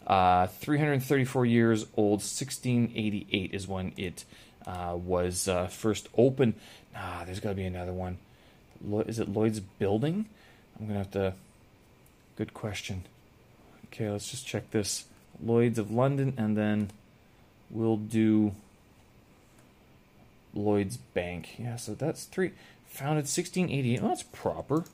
Uh, 0.07 0.47
334 0.47 1.45
years 1.45 1.85
old. 1.97 2.21
1688 2.21 3.53
is 3.53 3.69
when 3.69 3.93
it 3.97 4.25
uh, 4.67 4.97
was 4.97 5.49
uh, 5.49 5.67
first 5.67 6.09
opened. 6.17 6.55
Ah, 6.97 7.25
there's 7.27 7.41
got 7.41 7.51
to 7.51 7.55
be 7.55 7.65
another 7.65 7.93
one. 7.93 8.19
Is 9.07 9.19
it 9.19 9.29
Lloyd's 9.29 9.61
Building? 9.61 10.27
I'm 10.79 10.87
gonna 10.87 10.99
have 10.99 11.11
to. 11.13 11.35
Good 12.37 12.55
question. 12.55 13.05
Okay, 13.87 14.09
let's 14.09 14.31
just 14.31 14.47
check 14.47 14.71
this. 14.71 15.05
Lloyd's 15.43 15.79
of 15.79 15.91
London, 15.91 16.35
and 16.37 16.57
then 16.57 16.91
we'll 17.71 17.97
do 17.97 18.53
Lloyd's 20.55 20.97
Bank. 20.97 21.57
Yeah, 21.59 21.77
so 21.77 21.95
that's 21.95 22.25
three. 22.25 22.53
Founded 22.87 23.25
1688. 23.25 24.01
Oh, 24.03 24.09
that's 24.09 24.23
proper. 24.23 24.85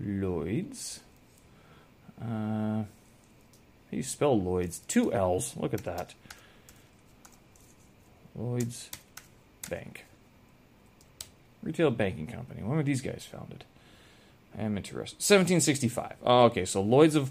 Lloyd's. 0.00 1.00
Uh, 2.20 2.24
how 2.24 2.86
do 3.90 3.96
you 3.96 4.02
spell 4.02 4.40
Lloyd's? 4.40 4.80
Two 4.80 5.12
L's. 5.12 5.56
Look 5.56 5.74
at 5.74 5.84
that. 5.84 6.14
Lloyd's 8.34 8.90
Bank. 9.68 10.04
Retail 11.62 11.90
banking 11.90 12.26
company. 12.26 12.62
When 12.62 12.76
were 12.76 12.82
these 12.82 13.00
guys 13.00 13.26
founded? 13.30 13.64
I 14.56 14.62
am 14.62 14.76
interested. 14.76 15.16
1765. 15.16 16.16
Oh, 16.24 16.44
okay, 16.44 16.64
so 16.64 16.80
Lloyd's 16.80 17.14
of 17.14 17.30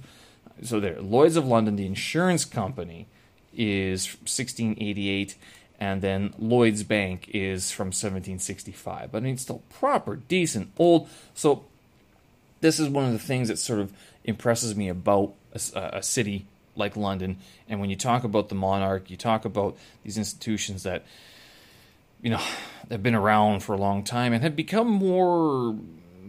so 0.64 0.80
there, 0.80 1.00
Lloyd's 1.02 1.36
of 1.36 1.46
London, 1.46 1.76
the 1.76 1.86
insurance 1.86 2.46
company, 2.46 3.08
is 3.54 4.08
1688, 4.08 5.36
and 5.80 6.02
then 6.02 6.34
Lloyd's 6.40 6.84
Bank 6.84 7.30
is 7.34 7.72
from 7.72 7.88
1765. 7.88 9.12
But 9.12 9.18
I 9.18 9.22
mean, 9.22 9.34
it's 9.34 9.44
still 9.44 9.62
proper, 9.70 10.16
decent, 10.16 10.72
old. 10.78 11.10
So 11.34 11.66
this 12.62 12.80
is 12.80 12.90
one 12.90 13.06
of 13.06 13.14
the 13.14 13.20
things 13.20 13.50
that 13.50 13.60
sort 13.60 13.80
of 13.80 13.94
impresses 14.24 14.76
me 14.76 14.90
about 14.90 15.34
a, 15.54 15.98
a 15.98 16.04
city 16.04 16.46
like 16.76 16.96
London. 16.96 17.38
And 17.70 17.80
when 17.80 17.90
you 17.90 17.96
talk 17.96 18.24
about 18.24 18.50
the 18.50 18.56
monarch, 18.56 19.10
you 19.10 19.18
talk 19.18 19.46
about 19.46 19.78
these 20.04 20.18
institutions 20.18 20.84
that 20.84 21.06
you 22.22 22.30
know 22.30 22.42
have 22.90 23.04
been 23.04 23.16
around 23.16 23.62
for 23.62 23.74
a 23.74 23.78
long 23.78 24.04
time 24.04 24.34
and 24.34 24.44
have 24.44 24.56
become 24.56 24.88
more 24.88 25.76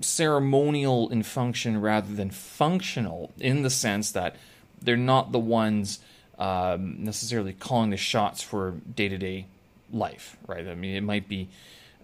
ceremonial 0.01 1.09
in 1.09 1.23
function 1.23 1.81
rather 1.81 2.15
than 2.15 2.31
functional 2.31 3.33
in 3.39 3.63
the 3.63 3.71
sense 3.71 4.13
that 4.13 4.37
they're 4.81 4.97
not 4.97 5.33
the 5.33 5.39
ones 5.39 6.01
um, 6.39 7.03
necessarily 7.03 7.53
calling 7.53 7.91
the 7.91 7.97
shots 7.97 8.43
for 8.43 8.73
day 8.95 9.09
to 9.09 9.19
day 9.19 9.47
life, 9.93 10.37
right? 10.47 10.67
I 10.67 10.75
mean, 10.75 10.95
it 10.95 11.03
might 11.03 11.29
be. 11.29 11.49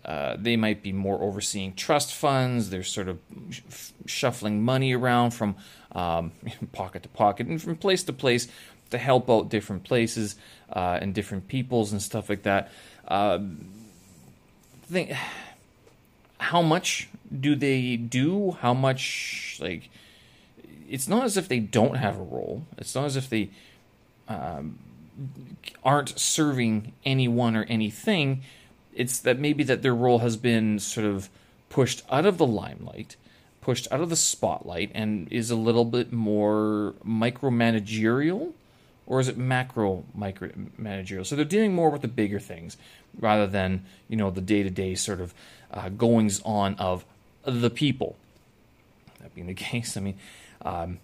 Uh, 0.04 0.36
they 0.38 0.54
might 0.54 0.82
be 0.82 0.92
more 0.92 1.22
overseeing 1.22 1.72
trust 1.74 2.12
funds. 2.12 2.68
They're 2.68 2.82
sort 2.82 3.08
of 3.08 3.18
sh- 3.48 3.62
shuffling 4.04 4.62
money 4.62 4.94
around 4.94 5.30
from 5.30 5.56
um, 5.92 6.32
pocket 6.72 7.04
to 7.04 7.08
pocket 7.08 7.46
and 7.46 7.62
from 7.62 7.76
place 7.76 8.02
to 8.02 8.12
place 8.12 8.46
to 8.90 8.98
help 8.98 9.30
out 9.30 9.48
different 9.48 9.82
places 9.82 10.36
uh, 10.70 10.98
and 11.00 11.14
different 11.14 11.48
peoples 11.48 11.90
and 11.90 12.02
stuff 12.02 12.28
like 12.28 12.42
that. 12.42 12.70
Uh, 13.06 13.38
think 14.87 15.12
how 16.38 16.62
much 16.62 17.08
do 17.40 17.54
they 17.54 17.96
do? 17.96 18.52
How 18.61 18.75
much 18.75 19.58
like 19.61 19.90
it's 20.88 21.08
not 21.08 21.25
as 21.25 21.37
if 21.37 21.49
they 21.49 21.61
don't 21.61 21.96
have 21.96 22.18
a 22.18 22.23
role. 22.23 22.66
It's 22.78 22.94
not 22.94 23.06
as 23.06 23.16
if 23.16 23.28
they 23.28 23.50
um, 24.28 24.78
aren't 25.82 26.18
serving 26.18 26.92
anyone 27.04 27.56
or 27.56 27.64
anything. 27.64 28.42
It's 28.94 29.18
that 29.20 29.38
maybe 29.38 29.64
that 29.64 29.82
their 29.82 29.94
role 29.94 30.20
has 30.20 30.37
been 30.37 30.78
sort 30.78 31.06
of 31.06 31.28
pushed 31.68 32.02
out 32.11 32.26
of 32.26 32.38
the 32.38 32.46
limelight, 32.46 33.16
pushed 33.61 33.88
out 33.90 34.00
of 34.00 34.11
the 34.11 34.16
spotlight, 34.16 34.90
and 34.94 35.26
is 35.32 35.50
a 35.50 35.56
little 35.56 35.84
bit 35.84 36.12
more 36.12 36.94
micromanagerial, 37.04 38.52
or 39.06 39.20
is 39.20 39.28
it 39.28 39.37
macro 39.37 40.04
micro 40.14 40.50
managerial? 40.78 41.25
So 41.25 41.37
they're 41.37 41.44
dealing 41.44 41.75
more 41.75 41.90
with 41.90 42.02
the 42.02 42.08
bigger 42.08 42.40
things 42.40 42.76
rather 43.18 43.46
than 43.46 43.84
you 44.08 44.16
know 44.16 44.30
the 44.30 44.40
day 44.40 44.62
to 44.62 44.70
day 44.70 44.94
sort 44.94 45.20
of 45.20 45.34
uh, 45.73 45.88
goings 45.90 46.40
on 46.44 46.75
of 46.76 47.04
the 47.44 47.70
people. 47.70 48.16
That 49.20 49.34
being 49.34 49.46
the 49.46 49.54
case, 49.70 49.96
I 49.96 50.00
mean, 50.00 50.18
um, 50.62 50.99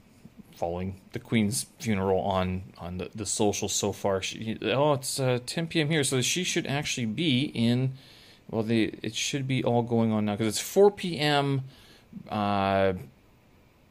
following 0.54 1.00
the 1.12 1.18
Queen's 1.18 1.66
funeral 1.78 2.20
on 2.20 2.62
on 2.78 2.98
the, 2.98 3.10
the 3.14 3.26
social 3.26 3.68
so 3.68 3.92
far, 3.92 4.22
she, 4.22 4.58
oh, 4.62 4.94
it's 4.94 5.20
uh, 5.20 5.38
10 5.44 5.66
p.m. 5.68 5.88
here, 5.88 6.04
so 6.04 6.20
she 6.20 6.44
should 6.44 6.66
actually 6.66 7.06
be 7.06 7.44
in. 7.54 7.92
Well, 8.50 8.62
they 8.62 8.94
it 9.02 9.14
should 9.14 9.46
be 9.46 9.62
all 9.62 9.82
going 9.82 10.10
on 10.12 10.24
now 10.24 10.32
because 10.32 10.48
it's 10.48 10.60
4 10.60 10.90
p.m. 10.90 11.62
Uh, 12.28 12.94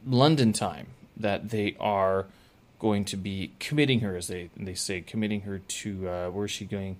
London 0.06 0.54
time 0.54 0.88
that 1.16 1.50
they 1.50 1.76
are 1.80 2.26
going 2.80 3.06
to 3.06 3.18
be 3.18 3.52
committing 3.60 4.00
her, 4.00 4.16
as 4.16 4.28
they 4.28 4.50
they 4.58 4.74
say, 4.74 5.02
committing 5.02 5.42
her 5.42 5.60
to 5.60 6.10
uh, 6.10 6.30
where 6.30 6.46
is 6.46 6.52
she 6.52 6.66
going? 6.66 6.98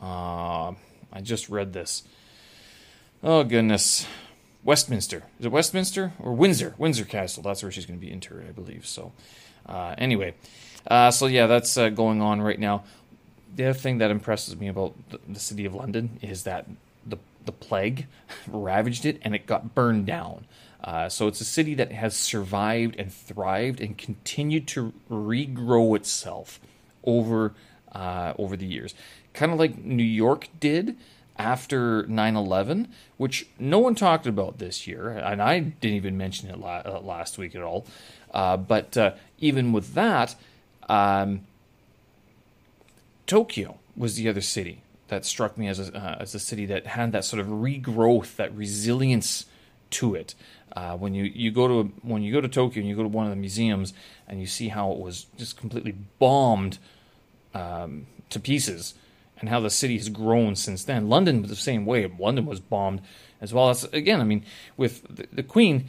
Uh, 0.00 0.72
I 1.12 1.20
just 1.22 1.48
read 1.48 1.72
this. 1.72 2.04
Oh 3.22 3.42
goodness, 3.42 4.06
Westminster. 4.62 5.24
Is 5.40 5.46
it 5.46 5.52
Westminster 5.52 6.12
or 6.20 6.34
Windsor? 6.34 6.74
Windsor 6.78 7.04
Castle. 7.04 7.42
That's 7.42 7.62
where 7.62 7.72
she's 7.72 7.86
going 7.86 7.98
to 7.98 8.04
be 8.04 8.12
interred, 8.12 8.46
I 8.48 8.52
believe. 8.52 8.86
So, 8.86 9.12
uh, 9.66 9.94
anyway, 9.98 10.34
uh, 10.86 11.10
so 11.10 11.26
yeah, 11.26 11.46
that's 11.46 11.76
uh, 11.76 11.88
going 11.88 12.20
on 12.20 12.40
right 12.42 12.58
now. 12.58 12.84
The 13.56 13.64
other 13.64 13.78
thing 13.78 13.98
that 13.98 14.10
impresses 14.10 14.56
me 14.56 14.68
about 14.68 14.94
the, 15.26 15.40
city 15.40 15.64
of 15.64 15.74
London 15.74 16.18
is 16.22 16.44
that 16.44 16.66
the 17.04 17.18
the 17.44 17.52
plague 17.52 18.06
ravaged 18.46 19.06
it 19.06 19.20
and 19.22 19.34
it 19.34 19.46
got 19.46 19.74
burned 19.74 20.06
down. 20.06 20.44
Uh, 20.82 21.08
so 21.08 21.26
it's 21.26 21.40
a 21.40 21.44
city 21.44 21.74
that 21.74 21.90
has 21.92 22.16
survived 22.16 22.96
and 22.96 23.12
thrived 23.12 23.80
and 23.80 23.98
continued 23.98 24.66
to 24.68 24.92
regrow 25.10 25.96
itself 25.96 26.60
over 27.04 27.54
uh, 27.92 28.34
over 28.38 28.56
the 28.56 28.66
years, 28.66 28.94
kind 29.32 29.50
of 29.50 29.58
like 29.58 29.78
New 29.78 30.04
York 30.04 30.48
did 30.60 30.96
after 31.36 32.04
9/11, 32.04 32.86
which 33.16 33.46
no 33.58 33.78
one 33.78 33.94
talked 33.94 34.26
about 34.26 34.58
this 34.58 34.86
year, 34.86 35.08
and 35.10 35.42
I 35.42 35.58
didn't 35.60 35.96
even 35.96 36.16
mention 36.16 36.50
it 36.50 36.58
la- 36.58 36.82
uh, 36.84 37.00
last 37.02 37.38
week 37.38 37.54
at 37.54 37.62
all. 37.62 37.86
Uh, 38.32 38.56
but 38.56 38.96
uh, 38.96 39.12
even 39.38 39.72
with 39.72 39.94
that, 39.94 40.34
um, 40.88 41.46
Tokyo 43.26 43.78
was 43.96 44.16
the 44.16 44.28
other 44.28 44.40
city 44.40 44.82
that 45.08 45.24
struck 45.24 45.56
me 45.56 45.68
as 45.68 45.80
a, 45.80 45.96
uh, 45.96 46.16
as 46.20 46.34
a 46.34 46.38
city 46.38 46.66
that 46.66 46.86
had 46.86 47.12
that 47.12 47.24
sort 47.24 47.40
of 47.40 47.46
regrowth, 47.46 48.36
that 48.36 48.54
resilience 48.54 49.46
to 49.90 50.14
it. 50.14 50.34
Uh, 50.76 50.96
when 50.96 51.14
you, 51.14 51.24
you 51.24 51.50
go 51.50 51.66
to 51.66 51.92
when 52.02 52.22
you 52.22 52.32
go 52.32 52.40
to 52.40 52.48
Tokyo 52.48 52.80
and 52.80 52.88
you 52.88 52.94
go 52.94 53.02
to 53.02 53.08
one 53.08 53.24
of 53.24 53.30
the 53.30 53.36
museums 53.36 53.94
and 54.28 54.40
you 54.40 54.46
see 54.46 54.68
how 54.68 54.92
it 54.92 54.98
was 54.98 55.26
just 55.36 55.56
completely 55.56 55.92
bombed 56.18 56.78
um, 57.54 58.06
to 58.30 58.38
pieces, 58.38 58.94
and 59.40 59.48
how 59.48 59.60
the 59.60 59.70
city 59.70 59.96
has 59.96 60.08
grown 60.08 60.54
since 60.56 60.84
then. 60.84 61.08
London 61.08 61.42
was 61.42 61.50
the 61.50 61.56
same 61.56 61.86
way. 61.86 62.10
London 62.18 62.46
was 62.46 62.60
bombed 62.60 63.00
as 63.40 63.52
well. 63.52 63.70
As 63.70 63.84
again, 63.84 64.20
I 64.20 64.24
mean, 64.24 64.44
with 64.76 65.02
the, 65.08 65.26
the 65.32 65.42
Queen, 65.42 65.88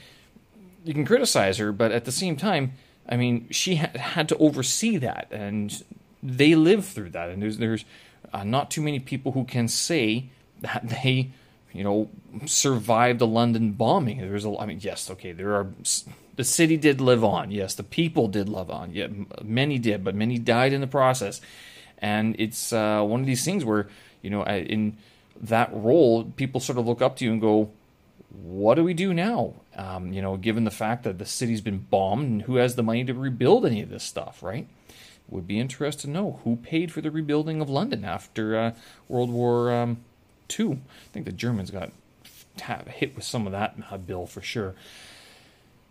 you 0.85 0.93
can 0.93 1.05
criticize 1.05 1.57
her, 1.57 1.71
but 1.71 1.91
at 1.91 2.05
the 2.05 2.11
same 2.11 2.35
time, 2.35 2.73
I 3.07 3.17
mean, 3.17 3.47
she 3.51 3.75
ha- 3.75 3.97
had 3.97 4.29
to 4.29 4.37
oversee 4.37 4.97
that, 4.97 5.27
and 5.31 5.83
they 6.21 6.55
lived 6.55 6.85
through 6.85 7.09
that. 7.11 7.29
And 7.29 7.41
there's 7.41 7.57
there's 7.57 7.85
uh, 8.33 8.43
not 8.43 8.71
too 8.71 8.81
many 8.81 8.99
people 8.99 9.33
who 9.33 9.43
can 9.43 9.67
say 9.67 10.29
that 10.61 10.87
they 11.03 11.31
you 11.71 11.83
know, 11.83 12.09
survived 12.45 13.19
the 13.19 13.27
London 13.27 13.71
bombing. 13.73 14.19
There 14.19 14.31
was 14.31 14.45
a, 14.45 14.57
I 14.57 14.65
mean, 14.65 14.79
yes, 14.81 15.09
okay, 15.11 15.31
there 15.31 15.53
are, 15.55 15.67
the 16.35 16.43
city 16.43 16.77
did 16.77 16.99
live 17.01 17.23
on. 17.23 17.51
Yes, 17.51 17.75
the 17.75 17.83
people 17.83 18.27
did 18.27 18.49
live 18.49 18.69
on. 18.69 18.93
Yeah, 18.93 19.07
many 19.43 19.77
did, 19.77 20.03
but 20.03 20.15
many 20.15 20.37
died 20.39 20.73
in 20.73 20.81
the 20.81 20.87
process. 20.87 21.41
And 21.99 22.35
it's 22.39 22.73
uh, 22.73 23.03
one 23.03 23.19
of 23.19 23.25
these 23.25 23.43
things 23.43 23.65
where, 23.65 23.87
you 24.21 24.29
know, 24.29 24.43
in 24.43 24.97
that 25.41 25.69
role, 25.73 26.23
people 26.23 26.61
sort 26.61 26.79
of 26.79 26.87
look 26.87 27.01
up 27.01 27.17
to 27.17 27.25
you 27.25 27.31
and 27.31 27.41
go, 27.41 27.71
what 28.31 28.75
do 28.75 28.83
we 28.83 28.93
do 28.93 29.13
now? 29.13 29.53
Um, 29.75 30.13
you 30.13 30.21
know, 30.21 30.37
given 30.37 30.63
the 30.63 30.71
fact 30.71 31.03
that 31.03 31.17
the 31.17 31.25
city's 31.25 31.61
been 31.61 31.79
bombed 31.79 32.23
and 32.23 32.41
who 32.43 32.55
has 32.55 32.75
the 32.75 32.83
money 32.83 33.03
to 33.05 33.13
rebuild 33.13 33.65
any 33.65 33.81
of 33.81 33.89
this 33.89 34.03
stuff, 34.03 34.43
right? 34.43 34.67
Would 35.29 35.47
be 35.47 35.59
interested 35.59 36.07
to 36.07 36.09
know 36.09 36.39
who 36.43 36.55
paid 36.57 36.91
for 36.91 37.01
the 37.01 37.11
rebuilding 37.11 37.61
of 37.61 37.69
London 37.69 38.03
after 38.03 38.57
uh, 38.57 38.71
World 39.07 39.29
War 39.29 39.71
um, 39.73 39.97
II. 40.57 40.73
I 40.73 41.11
think 41.13 41.25
the 41.25 41.31
Germans 41.31 41.71
got 41.71 41.91
hit 42.87 43.15
with 43.15 43.23
some 43.23 43.45
of 43.45 43.51
that 43.53 43.75
uh, 43.89 43.97
bill 43.97 44.25
for 44.25 44.41
sure. 44.41 44.75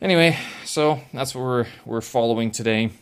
Anyway, 0.00 0.38
so 0.64 1.00
that's 1.12 1.34
what 1.34 1.42
we're 1.42 1.66
we're 1.84 2.00
following 2.00 2.50
today 2.50 2.92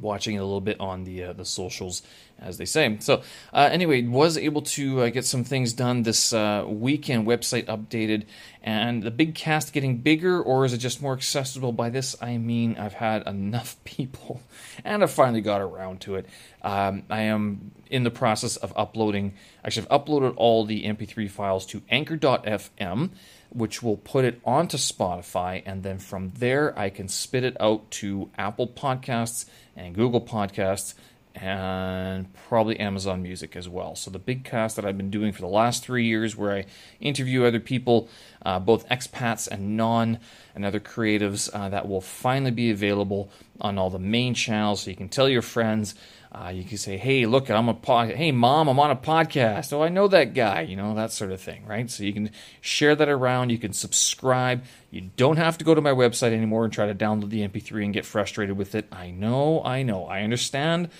watching 0.00 0.38
a 0.38 0.42
little 0.42 0.60
bit 0.60 0.78
on 0.80 1.04
the 1.04 1.24
uh, 1.24 1.32
the 1.32 1.44
socials, 1.44 2.02
as 2.40 2.58
they 2.58 2.64
say. 2.64 2.96
So 3.00 3.22
uh, 3.52 3.68
anyway, 3.70 4.02
was 4.02 4.36
able 4.38 4.62
to 4.62 5.02
uh, 5.02 5.08
get 5.10 5.24
some 5.24 5.44
things 5.44 5.72
done 5.72 6.02
this 6.02 6.32
uh, 6.32 6.64
weekend. 6.66 7.26
Website 7.26 7.66
updated, 7.66 8.24
and 8.62 9.02
the 9.02 9.10
big 9.10 9.34
cast 9.34 9.72
getting 9.72 9.98
bigger, 9.98 10.40
or 10.40 10.64
is 10.64 10.72
it 10.72 10.78
just 10.78 11.02
more 11.02 11.12
accessible? 11.12 11.72
By 11.72 11.90
this 11.90 12.16
I 12.20 12.38
mean 12.38 12.76
I've 12.78 12.94
had 12.94 13.26
enough 13.26 13.76
people, 13.84 14.42
and 14.84 15.02
I 15.02 15.06
finally 15.06 15.40
got 15.40 15.60
around 15.60 16.00
to 16.02 16.16
it. 16.16 16.26
Um, 16.62 17.04
I 17.08 17.22
am 17.22 17.72
in 17.90 18.02
the 18.02 18.10
process 18.10 18.56
of 18.56 18.72
uploading. 18.76 19.34
Actually, 19.64 19.86
I've 19.90 20.04
uploaded 20.04 20.34
all 20.36 20.64
the 20.64 20.84
MP3 20.84 21.30
files 21.30 21.66
to 21.66 21.82
Anchor.fm 21.88 23.10
which 23.50 23.82
will 23.82 23.96
put 23.96 24.24
it 24.24 24.40
onto 24.44 24.76
Spotify, 24.76 25.62
and 25.64 25.82
then 25.82 25.98
from 25.98 26.32
there 26.38 26.78
I 26.78 26.90
can 26.90 27.08
spit 27.08 27.44
it 27.44 27.56
out 27.60 27.90
to 27.92 28.30
Apple 28.36 28.68
Podcasts 28.68 29.46
and 29.76 29.94
Google 29.94 30.20
Podcasts 30.20 30.94
and 31.34 32.32
probably 32.48 32.78
Amazon 32.80 33.22
Music 33.22 33.56
as 33.56 33.68
well. 33.68 33.94
So 33.94 34.10
the 34.10 34.18
big 34.18 34.44
cast 34.44 34.76
that 34.76 34.84
I've 34.84 34.96
been 34.96 35.10
doing 35.10 35.32
for 35.32 35.40
the 35.40 35.48
last 35.48 35.84
three 35.84 36.06
years, 36.06 36.36
where 36.36 36.52
I 36.52 36.64
interview 37.00 37.44
other 37.44 37.60
people, 37.60 38.08
uh, 38.44 38.58
both 38.58 38.88
expats 38.88 39.48
and 39.48 39.76
non, 39.76 40.18
and 40.54 40.64
other 40.64 40.80
creatives, 40.80 41.48
uh, 41.52 41.68
that 41.68 41.88
will 41.88 42.00
finally 42.00 42.50
be 42.50 42.70
available 42.70 43.30
on 43.60 43.78
all 43.78 43.90
the 43.90 43.98
main 43.98 44.34
channels, 44.34 44.82
so 44.82 44.90
you 44.90 44.96
can 44.96 45.08
tell 45.08 45.28
your 45.28 45.42
friends. 45.42 45.94
Uh, 46.30 46.50
you 46.54 46.62
can 46.62 46.76
say, 46.76 46.98
"Hey, 46.98 47.24
look, 47.24 47.48
I'm 47.50 47.68
a 47.68 47.74
pod. 47.74 48.10
Hey, 48.10 48.32
mom, 48.32 48.68
I'm 48.68 48.78
on 48.78 48.90
a 48.90 48.96
podcast. 48.96 49.72
Oh, 49.72 49.82
I 49.82 49.88
know 49.88 50.08
that 50.08 50.34
guy. 50.34 50.60
You 50.60 50.76
know 50.76 50.94
that 50.94 51.10
sort 51.10 51.32
of 51.32 51.40
thing, 51.40 51.64
right?" 51.66 51.90
So 51.90 52.04
you 52.04 52.12
can 52.12 52.30
share 52.60 52.94
that 52.94 53.08
around. 53.08 53.50
You 53.50 53.56
can 53.58 53.72
subscribe. 53.72 54.62
You 54.90 55.10
don't 55.16 55.38
have 55.38 55.56
to 55.58 55.64
go 55.64 55.74
to 55.74 55.80
my 55.80 55.90
website 55.92 56.32
anymore 56.32 56.64
and 56.64 56.72
try 56.72 56.86
to 56.86 56.94
download 56.94 57.30
the 57.30 57.42
MP3 57.42 57.84
and 57.84 57.94
get 57.94 58.04
frustrated 58.04 58.58
with 58.58 58.74
it. 58.74 58.86
I 58.92 59.10
know, 59.10 59.62
I 59.64 59.82
know, 59.82 60.04
I 60.06 60.20
understand. 60.20 60.90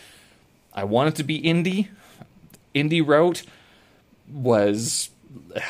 I 0.72 0.84
want 0.84 1.08
it 1.08 1.14
to 1.16 1.24
be 1.24 1.40
indie. 1.40 1.88
Indie 2.74 3.06
route 3.06 3.42
was 4.30 5.10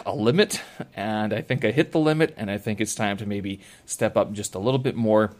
a 0.05 0.14
limit, 0.14 0.62
and 0.95 1.33
I 1.33 1.40
think 1.40 1.64
I 1.64 1.71
hit 1.71 1.93
the 1.93 1.99
limit, 1.99 2.35
and 2.37 2.50
I 2.50 2.59
think 2.59 2.81
it's 2.81 2.95
time 2.95 3.17
to 3.19 3.26
maybe 3.26 3.61
step 3.87 4.17
up 4.17 4.33
just 4.33 4.55
a 4.55 4.59
little 4.59 4.78
bit 4.78 4.97
more 4.97 5.33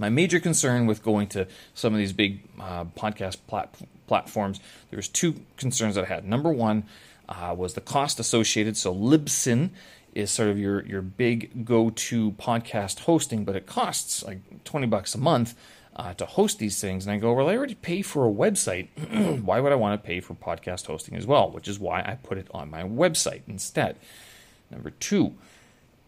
my 0.00 0.08
major 0.08 0.40
concern 0.40 0.86
with 0.86 1.02
going 1.02 1.28
to 1.28 1.46
some 1.74 1.92
of 1.92 1.98
these 1.98 2.14
big 2.14 2.40
uh, 2.58 2.86
podcast 2.86 3.36
plat- 3.46 3.76
platforms, 4.06 4.58
there 4.88 4.96
was 4.96 5.08
two 5.08 5.34
concerns 5.58 5.94
that 5.94 6.04
I 6.04 6.08
had. 6.08 6.24
Number 6.24 6.50
one 6.50 6.84
uh, 7.28 7.54
was 7.56 7.74
the 7.74 7.82
cost 7.82 8.18
associated. 8.18 8.78
So 8.78 8.94
Libsyn 8.94 9.70
is 10.14 10.30
sort 10.30 10.48
of 10.48 10.58
your 10.58 10.84
your 10.86 11.02
big 11.02 11.66
go-to 11.66 12.32
podcast 12.32 13.00
hosting, 13.00 13.44
but 13.44 13.54
it 13.54 13.66
costs 13.66 14.24
like 14.24 14.64
twenty 14.64 14.86
bucks 14.86 15.14
a 15.14 15.18
month. 15.18 15.54
Uh, 15.96 16.14
to 16.14 16.24
host 16.24 16.60
these 16.60 16.80
things. 16.80 17.04
And 17.04 17.12
I 17.12 17.18
go, 17.18 17.32
well, 17.32 17.48
I 17.48 17.56
already 17.56 17.74
pay 17.74 18.00
for 18.00 18.26
a 18.26 18.30
website. 18.30 18.88
why 19.44 19.60
would 19.60 19.72
I 19.72 19.74
want 19.74 20.00
to 20.00 20.06
pay 20.06 20.20
for 20.20 20.34
podcast 20.34 20.86
hosting 20.86 21.16
as 21.16 21.26
well? 21.26 21.50
Which 21.50 21.68
is 21.68 21.78
why 21.78 22.00
I 22.00 22.16
put 22.22 22.38
it 22.38 22.46
on 22.54 22.70
my 22.70 22.84
website 22.84 23.42
instead. 23.48 23.96
Number 24.70 24.90
two, 24.90 25.34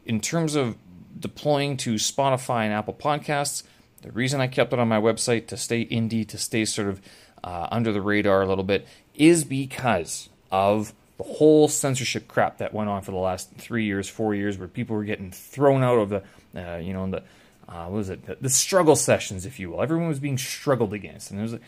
in 0.07 0.21
terms 0.21 0.55
of 0.55 0.77
deploying 1.18 1.77
to 1.79 1.95
Spotify 1.95 2.64
and 2.64 2.73
Apple 2.73 2.95
Podcasts, 2.95 3.64
the 4.03 4.12
reason 4.12 4.40
I 4.40 4.47
kept 4.47 4.73
it 4.73 4.79
on 4.79 4.88
my 4.88 5.01
website 5.01 5.47
to 5.49 5.57
stay 5.57 5.85
indie, 5.87 6.27
to 6.29 6.38
stay 6.38 6.64
sort 6.64 6.88
of 6.88 7.01
uh, 7.45 7.68
under 7.71 7.92
the 7.92 8.01
radar 8.01 8.42
a 8.42 8.47
little 8.47 8.64
bit, 8.64 8.87
is 9.14 9.45
because 9.45 10.29
of 10.51 10.92
the 11.18 11.25
whole 11.25 11.68
censorship 11.68 12.27
crap 12.27 12.59
that 12.59 12.75
went 12.75 12.90
on 12.90 13.03
for 13.03 13.12
the 13.12 13.18
last 13.18 13.53
three 13.57 13.85
years, 13.85 14.09
four 14.09 14.35
years, 14.35 14.59
where 14.59 14.68
people 14.68 14.97
were 14.97 15.05
getting 15.05 15.31
thrown 15.31 15.83
out 15.83 15.99
of 15.99 16.09
the, 16.09 16.23
uh, 16.57 16.79
you 16.79 16.92
know, 16.92 17.09
the 17.11 17.23
uh, 17.72 17.85
what 17.85 17.92
was 17.92 18.11
it, 18.11 18.26
the, 18.26 18.37
the, 18.40 18.50
struggle 18.50 18.96
sessions, 18.96 19.46
if 19.46 19.58
you 19.58 19.70
will. 19.70 19.82
Everyone 19.82 20.08
was 20.08 20.20
being 20.20 20.37
struggled 20.37 20.92
against, 20.92 21.30
and 21.30 21.40
it 21.40 21.42
was 21.42 21.52
like, 21.54 21.62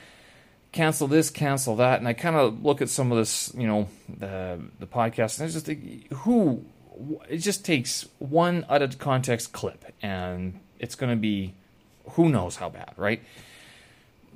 cancel 0.71 1.07
this, 1.07 1.31
cancel 1.31 1.77
that, 1.77 1.99
and 1.99 2.07
I 2.07 2.13
kind 2.13 2.37
of 2.37 2.63
look 2.63 2.83
at 2.83 2.91
some 2.91 3.11
of 3.11 3.17
this, 3.17 3.53
you 3.57 3.67
know, 3.67 3.89
the 4.09 4.61
the 4.79 4.87
podcast, 4.87 5.39
and 5.39 5.49
I 5.49 5.53
just 5.53 5.67
think, 5.67 6.13
who? 6.13 6.65
It 7.29 7.39
just 7.39 7.65
takes 7.65 8.07
one 8.19 8.67
out 8.69 8.83
of 8.83 8.99
context 8.99 9.53
clip, 9.53 9.85
and 10.03 10.61
it's 10.79 10.95
going 10.95 11.11
to 11.11 11.17
be 11.17 11.55
who 12.11 12.29
knows 12.29 12.57
how 12.57 12.69
bad, 12.69 12.93
right? 12.97 13.23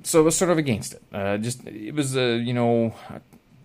So 0.03 0.21
I 0.21 0.23
was 0.23 0.35
sort 0.35 0.49
of 0.49 0.57
against 0.57 0.93
it. 0.93 1.03
Uh, 1.13 1.37
just 1.37 1.65
it 1.67 1.93
was 1.93 2.17
uh, 2.17 2.39
you 2.41 2.53
know 2.53 2.95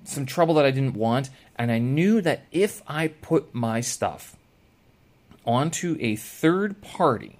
some 0.04 0.26
trouble 0.26 0.54
that 0.54 0.66
I 0.66 0.70
didn't 0.70 0.94
want, 0.94 1.30
and 1.56 1.72
I 1.72 1.78
knew 1.78 2.20
that 2.20 2.44
if 2.52 2.82
I 2.86 3.08
put 3.08 3.54
my 3.54 3.80
stuff 3.80 4.36
onto 5.46 5.96
a 6.00 6.16
third 6.16 6.82
party, 6.82 7.38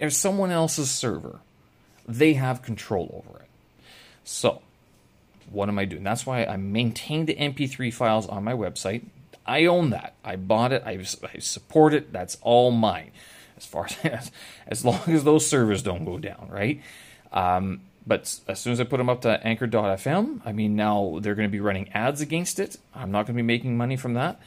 or 0.00 0.10
someone 0.10 0.50
else's 0.50 0.90
server, 0.90 1.40
they 2.06 2.34
have 2.34 2.62
control 2.62 3.24
over 3.26 3.40
it. 3.40 3.48
So 4.24 4.62
what 5.50 5.68
am 5.68 5.78
I 5.78 5.84
doing? 5.84 6.02
That's 6.02 6.26
why 6.26 6.44
I 6.44 6.56
maintain 6.56 7.26
the 7.26 7.34
MP3 7.34 7.92
files 7.92 8.26
on 8.26 8.44
my 8.44 8.52
website. 8.52 9.04
I 9.46 9.66
own 9.66 9.90
that. 9.90 10.14
I 10.24 10.36
bought 10.36 10.72
it. 10.72 10.82
I, 10.84 10.98
I 11.32 11.38
support 11.38 11.94
it. 11.94 12.12
That's 12.12 12.36
all 12.42 12.70
mine 12.70 13.12
as 13.56 13.64
far 13.64 13.88
as 14.04 14.30
as 14.66 14.84
long 14.84 15.00
as 15.06 15.24
those 15.24 15.46
servers 15.46 15.82
don't 15.82 16.04
go 16.04 16.18
down, 16.18 16.48
right? 16.50 16.80
Um, 17.32 17.82
but 18.06 18.38
as 18.46 18.60
soon 18.60 18.72
as 18.72 18.80
I 18.80 18.84
put 18.84 18.98
them 18.98 19.08
up 19.08 19.22
to 19.22 19.44
Anchor.fm, 19.44 20.42
I 20.44 20.52
mean 20.52 20.76
now 20.76 21.18
they're 21.20 21.34
going 21.34 21.48
to 21.48 21.52
be 21.52 21.60
running 21.60 21.90
ads 21.92 22.20
against 22.20 22.60
it. 22.60 22.76
I'm 22.94 23.10
not 23.10 23.26
going 23.26 23.36
to 23.36 23.42
be 23.42 23.46
making 23.46 23.76
money 23.76 23.96
from 23.96 24.14
that, 24.14 24.40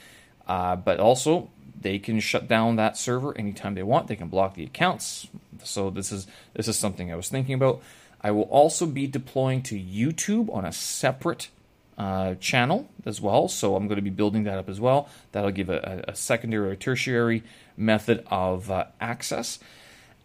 uh, 0.47 0.75
but 0.77 0.99
also 0.99 1.49
they 1.81 1.99
can 1.99 2.19
shut 2.19 2.47
down 2.47 2.75
that 2.75 2.97
server 2.97 3.37
anytime 3.37 3.75
they 3.75 3.83
want. 3.83 4.07
They 4.07 4.15
can 4.15 4.27
block 4.27 4.55
the 4.55 4.63
accounts. 4.63 5.27
So 5.63 5.89
this 5.89 6.11
is 6.11 6.27
this 6.53 6.67
is 6.67 6.77
something 6.77 7.11
I 7.11 7.15
was 7.15 7.29
thinking 7.29 7.55
about. 7.55 7.81
I 8.21 8.31
will 8.31 8.43
also 8.43 8.85
be 8.85 9.07
deploying 9.07 9.61
to 9.63 9.79
YouTube 9.79 10.53
on 10.53 10.65
a 10.65 10.73
separate 10.73 11.49
uh, 11.97 12.35
channel 12.35 12.89
as 13.05 13.21
well. 13.21 13.47
So 13.47 13.75
I'm 13.75 13.87
going 13.87 13.97
to 13.97 14.01
be 14.01 14.09
building 14.09 14.43
that 14.43 14.57
up 14.57 14.69
as 14.69 14.79
well. 14.79 15.09
That'll 15.31 15.51
give 15.51 15.69
a, 15.69 16.05
a 16.07 16.15
secondary 16.15 16.71
or 16.71 16.75
tertiary 16.75 17.43
method 17.77 18.25
of 18.27 18.69
uh, 18.69 18.85
access. 18.99 19.59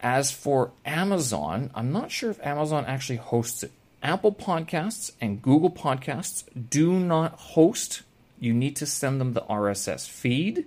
As 0.01 0.33
for 0.33 0.73
Amazon, 0.85 1.71
I'm 1.75 1.93
not 1.93 2.11
sure 2.11 2.31
if 2.31 2.45
Amazon 2.45 2.85
actually 2.87 3.17
hosts 3.17 3.63
it. 3.63 3.73
Apple 4.03 4.33
Podcasts 4.33 5.13
and 5.21 5.41
Google 5.41 5.71
Podcasts 5.71 6.45
do 6.71 6.93
not 7.01 7.33
host. 7.33 8.03
You 8.39 8.53
need 8.53 8.77
to 8.77 8.87
send 8.87 9.21
them 9.21 9.33
the 9.33 9.41
RSS 9.43 10.09
feed. 10.09 10.67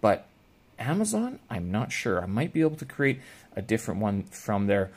But 0.00 0.26
Amazon, 0.78 1.38
I'm 1.50 1.70
not 1.70 1.92
sure. 1.92 2.22
I 2.22 2.26
might 2.26 2.52
be 2.52 2.60
able 2.60 2.76
to 2.76 2.84
create 2.84 3.20
a 3.56 3.62
different 3.62 4.00
one 4.00 4.22
from 4.24 4.66
there. 4.66 4.90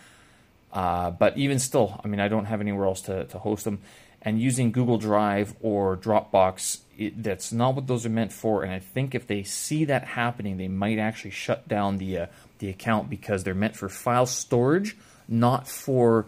Uh, 0.71 1.11
but 1.11 1.37
even 1.37 1.59
still, 1.59 1.99
I 2.03 2.07
mean, 2.07 2.19
I 2.19 2.27
don't 2.27 2.45
have 2.45 2.61
anywhere 2.61 2.85
else 2.85 3.01
to, 3.01 3.25
to 3.25 3.39
host 3.39 3.65
them 3.65 3.79
and 4.21 4.39
using 4.39 4.71
Google 4.71 4.97
Drive 4.97 5.55
or 5.61 5.97
Dropbox, 5.97 6.79
it, 6.97 7.23
that's 7.23 7.51
not 7.51 7.75
what 7.75 7.87
those 7.87 8.05
are 8.05 8.09
meant 8.09 8.31
for. 8.31 8.63
And 8.63 8.71
I 8.71 8.79
think 8.79 9.15
if 9.15 9.25
they 9.27 9.43
see 9.43 9.85
that 9.85 10.03
happening, 10.03 10.57
they 10.57 10.67
might 10.67 10.99
actually 10.99 11.31
shut 11.31 11.67
down 11.67 11.97
the 11.97 12.19
uh, 12.19 12.25
the 12.59 12.69
account 12.69 13.09
because 13.09 13.43
they're 13.43 13.55
meant 13.55 13.75
for 13.75 13.89
file 13.89 14.27
storage, 14.27 14.95
not 15.27 15.67
for 15.67 16.27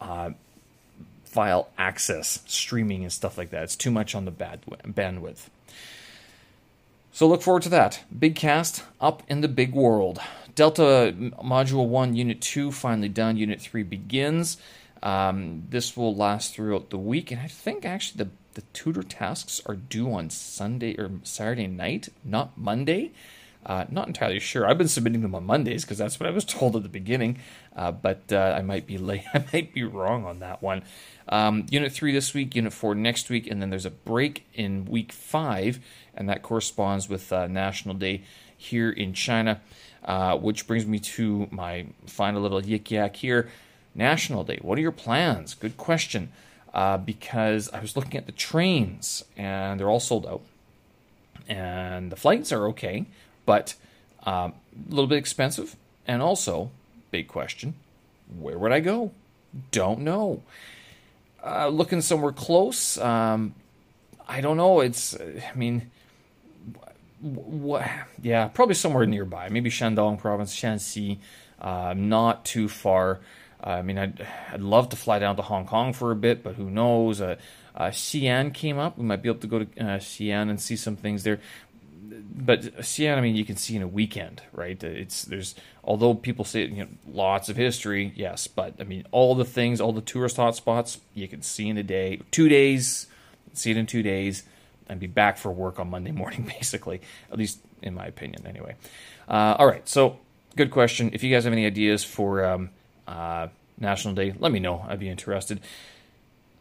uh, 0.00 0.30
file 1.24 1.68
access, 1.78 2.42
streaming, 2.46 3.04
and 3.04 3.12
stuff 3.12 3.38
like 3.38 3.50
that. 3.50 3.62
It's 3.62 3.76
too 3.76 3.92
much 3.92 4.16
on 4.16 4.24
the 4.24 4.32
bad 4.32 4.62
bandwidth. 4.84 5.46
So 7.12 7.26
look 7.26 7.42
forward 7.42 7.62
to 7.64 7.68
that. 7.70 8.04
Big 8.16 8.36
cast 8.36 8.84
up 9.00 9.22
in 9.28 9.40
the 9.40 9.48
big 9.48 9.74
world. 9.74 10.20
Delta 10.54 11.14
Module 11.42 11.88
1, 11.88 12.16
Unit 12.16 12.40
2 12.40 12.72
finally 12.72 13.08
done. 13.08 13.36
Unit 13.36 13.60
3 13.60 13.82
begins. 13.82 14.56
Um, 15.02 15.64
this 15.70 15.96
will 15.96 16.14
last 16.14 16.54
throughout 16.54 16.90
the 16.90 16.98
week, 16.98 17.30
and 17.30 17.40
I 17.40 17.46
think 17.46 17.84
actually 17.84 18.24
the 18.24 18.30
the 18.58 18.62
tutor 18.72 19.04
tasks 19.04 19.62
are 19.66 19.76
due 19.76 20.12
on 20.12 20.30
Sunday 20.30 20.96
or 20.98 21.12
Saturday 21.22 21.68
night, 21.68 22.08
not 22.24 22.58
Monday. 22.58 23.12
Uh, 23.64 23.84
not 23.88 24.08
entirely 24.08 24.40
sure. 24.40 24.66
I've 24.66 24.78
been 24.78 24.88
submitting 24.88 25.20
them 25.20 25.34
on 25.34 25.44
Mondays 25.44 25.84
because 25.84 25.98
that's 25.98 26.18
what 26.18 26.28
I 26.28 26.32
was 26.32 26.44
told 26.56 26.74
at 26.74 26.82
the 26.82 26.88
beginning, 26.88 27.38
uh, 27.76 27.92
but 27.92 28.32
uh, 28.32 28.54
I 28.56 28.62
might 28.62 28.84
be 28.84 28.98
late. 28.98 29.22
I 29.34 29.44
might 29.52 29.72
be 29.72 29.84
wrong 29.84 30.24
on 30.24 30.40
that 30.40 30.60
one. 30.60 30.82
Um, 31.28 31.66
unit 31.70 31.92
three 31.92 32.12
this 32.12 32.34
week, 32.34 32.56
unit 32.56 32.72
four 32.72 32.96
next 32.96 33.30
week, 33.30 33.46
and 33.46 33.62
then 33.62 33.70
there's 33.70 33.86
a 33.86 33.90
break 33.90 34.46
in 34.54 34.86
week 34.86 35.12
five, 35.12 35.78
and 36.18 36.28
that 36.28 36.42
corresponds 36.42 37.08
with 37.08 37.32
uh, 37.32 37.46
National 37.46 37.94
Day 37.94 38.22
here 38.56 38.90
in 38.90 39.14
China. 39.14 39.60
Uh, 40.04 40.36
which 40.36 40.66
brings 40.66 40.86
me 40.86 40.98
to 40.98 41.48
my 41.50 41.86
final 42.06 42.40
little 42.40 42.62
yik 42.62 42.90
yak 42.90 43.16
here. 43.16 43.48
National 43.94 44.44
Day. 44.44 44.58
What 44.62 44.78
are 44.78 44.80
your 44.80 44.92
plans? 44.92 45.54
Good 45.54 45.76
question. 45.76 46.30
Uh, 46.72 46.96
because 46.98 47.68
I 47.72 47.80
was 47.80 47.96
looking 47.96 48.16
at 48.16 48.26
the 48.26 48.32
trains 48.32 49.24
and 49.36 49.78
they're 49.78 49.88
all 49.88 50.00
sold 50.00 50.26
out, 50.26 50.42
and 51.48 52.12
the 52.12 52.16
flights 52.16 52.52
are 52.52 52.68
okay, 52.68 53.06
but 53.44 53.74
um, 54.24 54.54
a 54.88 54.90
little 54.90 55.08
bit 55.08 55.18
expensive. 55.18 55.76
And 56.06 56.22
also, 56.22 56.70
big 57.10 57.26
question: 57.26 57.74
Where 58.38 58.58
would 58.58 58.72
I 58.72 58.80
go? 58.80 59.12
Don't 59.72 60.00
know. 60.00 60.42
Uh, 61.44 61.68
looking 61.68 62.00
somewhere 62.00 62.32
close. 62.32 62.98
Um, 62.98 63.54
I 64.28 64.40
don't 64.40 64.56
know. 64.56 64.80
It's. 64.80 65.16
I 65.18 65.54
mean 65.54 65.90
what, 67.20 67.88
yeah, 68.22 68.48
probably 68.48 68.74
somewhere 68.74 69.06
nearby, 69.06 69.48
maybe 69.48 69.70
Shandong 69.70 70.18
province, 70.18 70.54
Shanxi, 70.54 71.18
uh, 71.60 71.94
not 71.96 72.44
too 72.44 72.68
far. 72.68 73.20
Uh, 73.62 73.70
I 73.70 73.82
mean, 73.82 73.98
I'd, 73.98 74.26
I'd 74.52 74.60
love 74.60 74.90
to 74.90 74.96
fly 74.96 75.18
down 75.18 75.36
to 75.36 75.42
Hong 75.42 75.66
Kong 75.66 75.92
for 75.92 76.12
a 76.12 76.16
bit, 76.16 76.44
but 76.44 76.54
who 76.54 76.70
knows? 76.70 77.20
Uh, 77.20 77.36
uh, 77.74 77.90
Xi'an 77.90 78.54
came 78.54 78.78
up. 78.78 78.98
We 78.98 79.04
might 79.04 79.22
be 79.22 79.28
able 79.28 79.40
to 79.40 79.46
go 79.46 79.58
to 79.60 79.64
uh, 79.80 79.98
Xi'an 79.98 80.48
and 80.48 80.60
see 80.60 80.76
some 80.76 80.96
things 80.96 81.24
there. 81.24 81.40
But 82.10 82.62
Xi'an, 82.78 83.18
I 83.18 83.20
mean, 83.20 83.34
you 83.34 83.44
can 83.44 83.56
see 83.56 83.74
in 83.74 83.82
a 83.82 83.88
weekend, 83.88 84.42
right? 84.52 84.82
It's 84.82 85.24
there's 85.24 85.56
although 85.82 86.14
people 86.14 86.44
say 86.44 86.66
you 86.66 86.84
know 86.84 86.88
lots 87.06 87.48
of 87.48 87.56
history, 87.56 88.12
yes, 88.14 88.46
but 88.46 88.74
I 88.80 88.84
mean 88.84 89.04
all 89.10 89.34
the 89.34 89.44
things, 89.44 89.80
all 89.80 89.92
the 89.92 90.00
tourist 90.00 90.36
hotspots, 90.36 90.98
you 91.14 91.26
can 91.26 91.42
see 91.42 91.68
in 91.68 91.76
a 91.78 91.82
day, 91.82 92.20
two 92.30 92.48
days, 92.48 93.08
see 93.54 93.72
it 93.72 93.76
in 93.76 93.86
two 93.86 94.02
days 94.02 94.44
and 94.88 95.00
be 95.00 95.06
back 95.06 95.38
for 95.38 95.50
work 95.50 95.78
on 95.78 95.90
Monday 95.90 96.12
morning, 96.12 96.42
basically, 96.58 97.00
at 97.30 97.38
least 97.38 97.60
in 97.82 97.94
my 97.94 98.06
opinion, 98.06 98.46
anyway. 98.46 98.74
Uh, 99.28 99.56
all 99.58 99.66
right, 99.66 99.88
so 99.88 100.18
good 100.56 100.70
question. 100.70 101.10
If 101.12 101.22
you 101.22 101.32
guys 101.32 101.44
have 101.44 101.52
any 101.52 101.66
ideas 101.66 102.04
for 102.04 102.44
um, 102.44 102.70
uh, 103.06 103.48
National 103.78 104.14
Day, 104.14 104.34
let 104.38 104.52
me 104.52 104.58
know. 104.58 104.84
I'd 104.88 104.98
be 104.98 105.08
interested. 105.08 105.60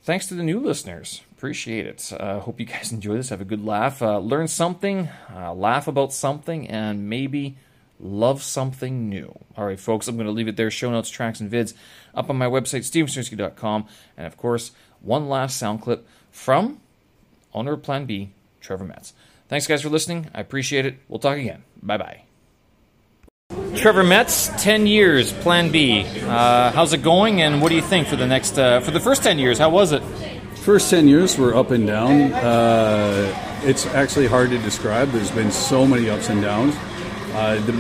Thanks 0.04 0.28
to 0.28 0.36
the 0.36 0.44
new 0.44 0.60
listeners. 0.60 1.22
Appreciate 1.36 1.86
it. 1.86 2.14
Uh, 2.18 2.40
hope 2.40 2.60
you 2.60 2.66
guys 2.66 2.92
enjoy 2.94 3.16
this. 3.16 3.30
Have 3.30 3.42
a 3.42 3.46
good 3.46 3.66
laugh. 3.66 4.02
Uh, 4.02 4.20
learn 4.20 4.48
something, 4.48 5.10
uh, 5.34 5.54
laugh 5.54 5.88
about 5.88 6.14
something, 6.14 6.68
and 6.68 7.10
maybe 7.10 7.58
love 8.00 8.44
something 8.44 9.10
new. 9.10 9.38
All 9.56 9.66
right, 9.66 9.80
folks, 9.80 10.08
I'm 10.08 10.16
going 10.16 10.28
to 10.28 10.32
leave 10.32 10.48
it 10.48 10.56
there. 10.56 10.72
Show 10.72 10.92
notes, 10.92 11.10
tracks, 11.10 11.40
and 11.40 11.52
vids 11.52 11.74
up 12.14 12.30
on 12.30 12.38
my 12.38 12.46
website, 12.46 12.82
stevensternski.com. 12.82 13.88
And 14.16 14.28
of 14.28 14.38
course, 14.38 14.72
one 15.02 15.28
last 15.30 15.58
sound 15.58 15.82
clip 15.82 16.08
from 16.32 16.80
owner 17.58 17.74
of 17.74 17.84
Plan 17.84 18.06
B, 18.06 18.32
Trevor 18.62 18.86
Metz. 18.86 19.14
Thanks, 19.48 19.68
guys, 19.68 19.82
for 19.82 19.90
listening. 19.90 20.30
I 20.34 20.42
appreciate 20.42 20.86
it. 20.86 20.98
We'll 21.08 21.20
talk 21.20 21.38
again. 21.38 21.64
Bye 21.82 21.98
bye. 21.98 22.22
Trevor 23.76 24.04
Metz, 24.04 24.50
10 24.62 24.88
years, 24.88 25.32
Plan 25.32 25.72
B. 25.72 26.06
Uh, 26.24 26.72
how's 26.72 26.94
it 26.94 27.04
going, 27.04 27.42
and 27.42 27.62
what 27.62 27.70
do 27.70 27.76
you 27.76 27.82
think 27.82 28.08
for 28.08 28.16
the 28.16 28.28
next, 28.28 28.58
uh, 28.58 28.80
for 28.82 28.92
the 28.92 29.00
first 29.00 29.24
10 29.24 29.40
years? 29.40 29.58
How 29.58 29.70
was 29.70 29.92
it? 29.92 30.02
First 30.64 30.90
10 30.90 31.08
years 31.08 31.38
were 31.38 31.56
up 31.56 31.72
and 31.72 31.88
down. 31.88 32.34
Uh, 32.34 33.34
it's 33.64 33.86
actually 33.88 34.28
hard 34.28 34.50
to 34.50 34.58
describe. 34.58 35.10
There's 35.12 35.32
been 35.32 35.52
so 35.52 35.86
many 35.86 36.10
ups 36.10 36.30
and 36.30 36.42
downs. 36.42 36.76
Uh, 37.34 37.60
the 37.66 37.74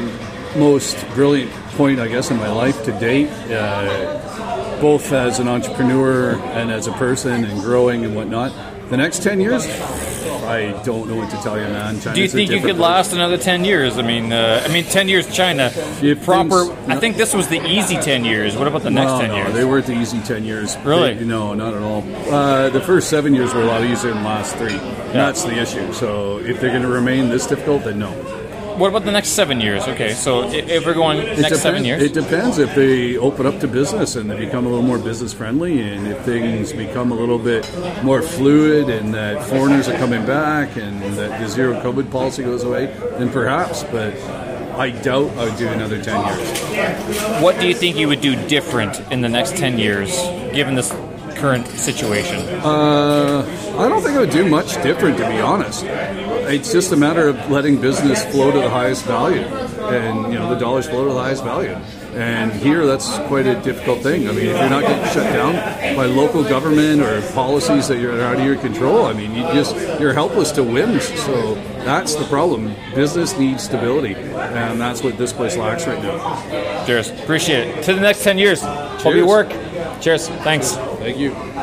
most 0.57 0.95
brilliant 1.15 1.51
point, 1.75 1.99
I 1.99 2.07
guess, 2.07 2.31
in 2.31 2.37
my 2.37 2.49
life 2.49 2.83
to 2.85 2.91
date, 2.99 3.29
uh, 3.51 4.79
both 4.79 5.11
as 5.11 5.39
an 5.39 5.47
entrepreneur 5.47 6.35
and 6.35 6.71
as 6.71 6.87
a 6.87 6.91
person 6.93 7.43
and 7.43 7.61
growing 7.61 8.05
and 8.05 8.15
whatnot, 8.15 8.51
the 8.89 8.97
next 8.97 9.23
10 9.23 9.39
years, 9.39 9.65
I 9.65 10.81
don't 10.85 11.07
know 11.09 11.15
what 11.15 11.29
to 11.31 11.37
tell 11.37 11.57
you, 11.57 11.65
man. 11.65 11.99
China's 11.99 12.15
Do 12.15 12.21
you 12.21 12.27
think 12.29 12.51
you 12.51 12.61
could 12.61 12.77
last 12.77 13.13
another 13.13 13.37
10 13.37 13.65
years? 13.65 13.97
I 13.97 14.01
mean, 14.01 14.31
uh, 14.31 14.63
I 14.65 14.71
mean, 14.71 14.85
10 14.85 15.09
years 15.09 15.33
China. 15.33 15.71
If 16.01 16.23
proper. 16.23 16.65
things- 16.65 16.89
I 16.89 16.95
think 16.95 17.17
this 17.17 17.33
was 17.33 17.47
the 17.47 17.61
easy 17.67 17.97
10 17.97 18.23
years. 18.23 18.55
What 18.55 18.67
about 18.67 18.83
the 18.83 18.89
next 18.89 19.11
no, 19.11 19.19
10 19.19 19.29
no, 19.29 19.35
years? 19.37 19.53
they 19.53 19.65
weren't 19.65 19.85
the 19.85 19.99
easy 19.99 20.19
10 20.19 20.45
years. 20.45 20.77
Really? 20.83 21.15
They- 21.15 21.25
no, 21.25 21.53
not 21.53 21.73
at 21.73 21.81
all. 21.81 22.03
Uh, 22.29 22.69
the 22.69 22.81
first 22.81 23.09
seven 23.09 23.33
years 23.35 23.53
were 23.53 23.61
a 23.61 23.65
lot 23.65 23.83
easier 23.83 24.13
than 24.13 24.23
the 24.23 24.29
last 24.29 24.55
three. 24.55 24.77
That's 25.11 25.43
the 25.43 25.57
issue. 25.59 25.91
So 25.93 26.39
if 26.39 26.59
they're 26.61 26.69
going 26.69 26.83
to 26.83 26.87
remain 26.87 27.29
this 27.29 27.45
difficult, 27.47 27.83
then 27.83 27.99
no. 27.99 28.13
What 28.77 28.89
about 28.89 29.05
the 29.05 29.11
next 29.11 29.29
seven 29.29 29.59
years? 29.59 29.87
Okay, 29.87 30.13
so 30.13 30.49
if 30.51 30.85
we're 30.85 30.93
going 30.93 31.17
next 31.17 31.37
depends, 31.37 31.61
seven 31.61 31.85
years. 31.85 32.03
It 32.03 32.13
depends 32.13 32.57
if 32.57 32.73
they 32.75 33.17
open 33.17 33.45
up 33.45 33.59
to 33.59 33.67
business 33.67 34.15
and 34.15 34.29
they 34.29 34.37
become 34.37 34.65
a 34.65 34.69
little 34.69 34.85
more 34.85 34.99
business 34.99 35.33
friendly, 35.33 35.81
and 35.81 36.07
if 36.07 36.23
things 36.23 36.73
become 36.73 37.11
a 37.11 37.15
little 37.15 37.39
bit 37.39 37.69
more 38.03 38.21
fluid, 38.21 38.89
and 38.89 39.13
that 39.13 39.43
foreigners 39.47 39.87
are 39.87 39.97
coming 39.97 40.25
back, 40.25 40.75
and 40.77 41.01
that 41.17 41.39
the 41.39 41.47
zero 41.47 41.79
COVID 41.81 42.11
policy 42.11 42.43
goes 42.43 42.63
away, 42.63 42.85
then 43.17 43.31
perhaps. 43.31 43.83
But 43.83 44.13
I 44.77 44.91
doubt 44.91 45.31
I 45.37 45.45
would 45.45 45.57
do 45.57 45.67
another 45.67 46.01
ten 46.01 46.23
years. 46.25 47.41
what 47.41 47.59
do 47.59 47.67
you 47.67 47.73
think 47.73 47.97
you 47.97 48.07
would 48.07 48.21
do 48.21 48.35
different 48.47 48.99
in 49.11 49.21
the 49.21 49.29
next 49.29 49.57
10 49.57 49.79
years, 49.79 50.15
given 50.53 50.75
this 50.75 50.91
current 51.37 51.67
situation? 51.67 52.39
Uh, 52.63 53.45
I 53.77 53.87
don't 53.89 54.01
think 54.01 54.15
I 54.15 54.19
would 54.21 54.29
do 54.29 54.47
much 54.47 54.73
different, 54.83 55.17
to 55.17 55.27
be 55.27 55.39
honest. 55.39 55.83
It's 55.85 56.71
just 56.71 56.91
a 56.91 56.95
matter 56.95 57.27
of 57.27 57.49
letting 57.49 57.79
business 57.81 58.23
flow 58.31 58.51
to 58.51 58.59
the 58.59 58.69
highest 58.69 59.05
value, 59.05 59.41
and 59.41 60.31
you 60.31 60.39
know 60.39 60.49
the 60.49 60.59
dollars 60.59 60.87
flow 60.87 61.07
to 61.07 61.13
the 61.13 61.19
highest 61.19 61.43
value. 61.43 61.75
And 62.13 62.51
here, 62.51 62.87
that's 62.87 63.15
quite 63.27 63.45
a 63.45 63.61
difficult 63.61 64.01
thing. 64.01 64.27
I 64.27 64.31
mean, 64.31 64.47
if 64.47 64.57
you're 64.57 64.69
not 64.69 64.81
getting 64.81 65.05
shut 65.13 65.31
down 65.33 65.53
by 65.95 66.05
local 66.05 66.43
government 66.43 67.01
or 67.01 67.21
policies 67.33 67.89
that 67.89 68.03
are 68.03 68.21
out 68.21 68.37
of 68.37 68.45
your 68.45 68.55
control, 68.55 69.05
I 69.05 69.13
mean, 69.13 69.35
you 69.35 69.43
just 69.53 69.75
you're 69.99 70.13
helpless 70.13 70.51
to 70.53 70.63
whims. 70.63 71.05
So 71.23 71.55
that's 71.85 72.15
the 72.15 72.25
problem. 72.25 72.73
Business 72.95 73.37
needs 73.37 73.63
stability, 73.63 74.15
and 74.15 74.81
that's 74.81 75.03
what 75.03 75.17
this 75.17 75.31
place 75.31 75.57
lacks 75.57 75.85
right 75.85 76.01
now. 76.01 76.85
Cheers. 76.85 77.11
Appreciate 77.11 77.67
it. 77.67 77.83
To 77.83 77.93
the 77.93 78.01
next 78.01 78.23
10 78.23 78.37
years. 78.39 78.61
Hope 78.63 79.13
you 79.13 79.27
work. 79.27 79.49
Cheers. 80.01 80.29
Thanks. 80.29 80.75
Thank 80.99 81.17
you. 81.17 81.56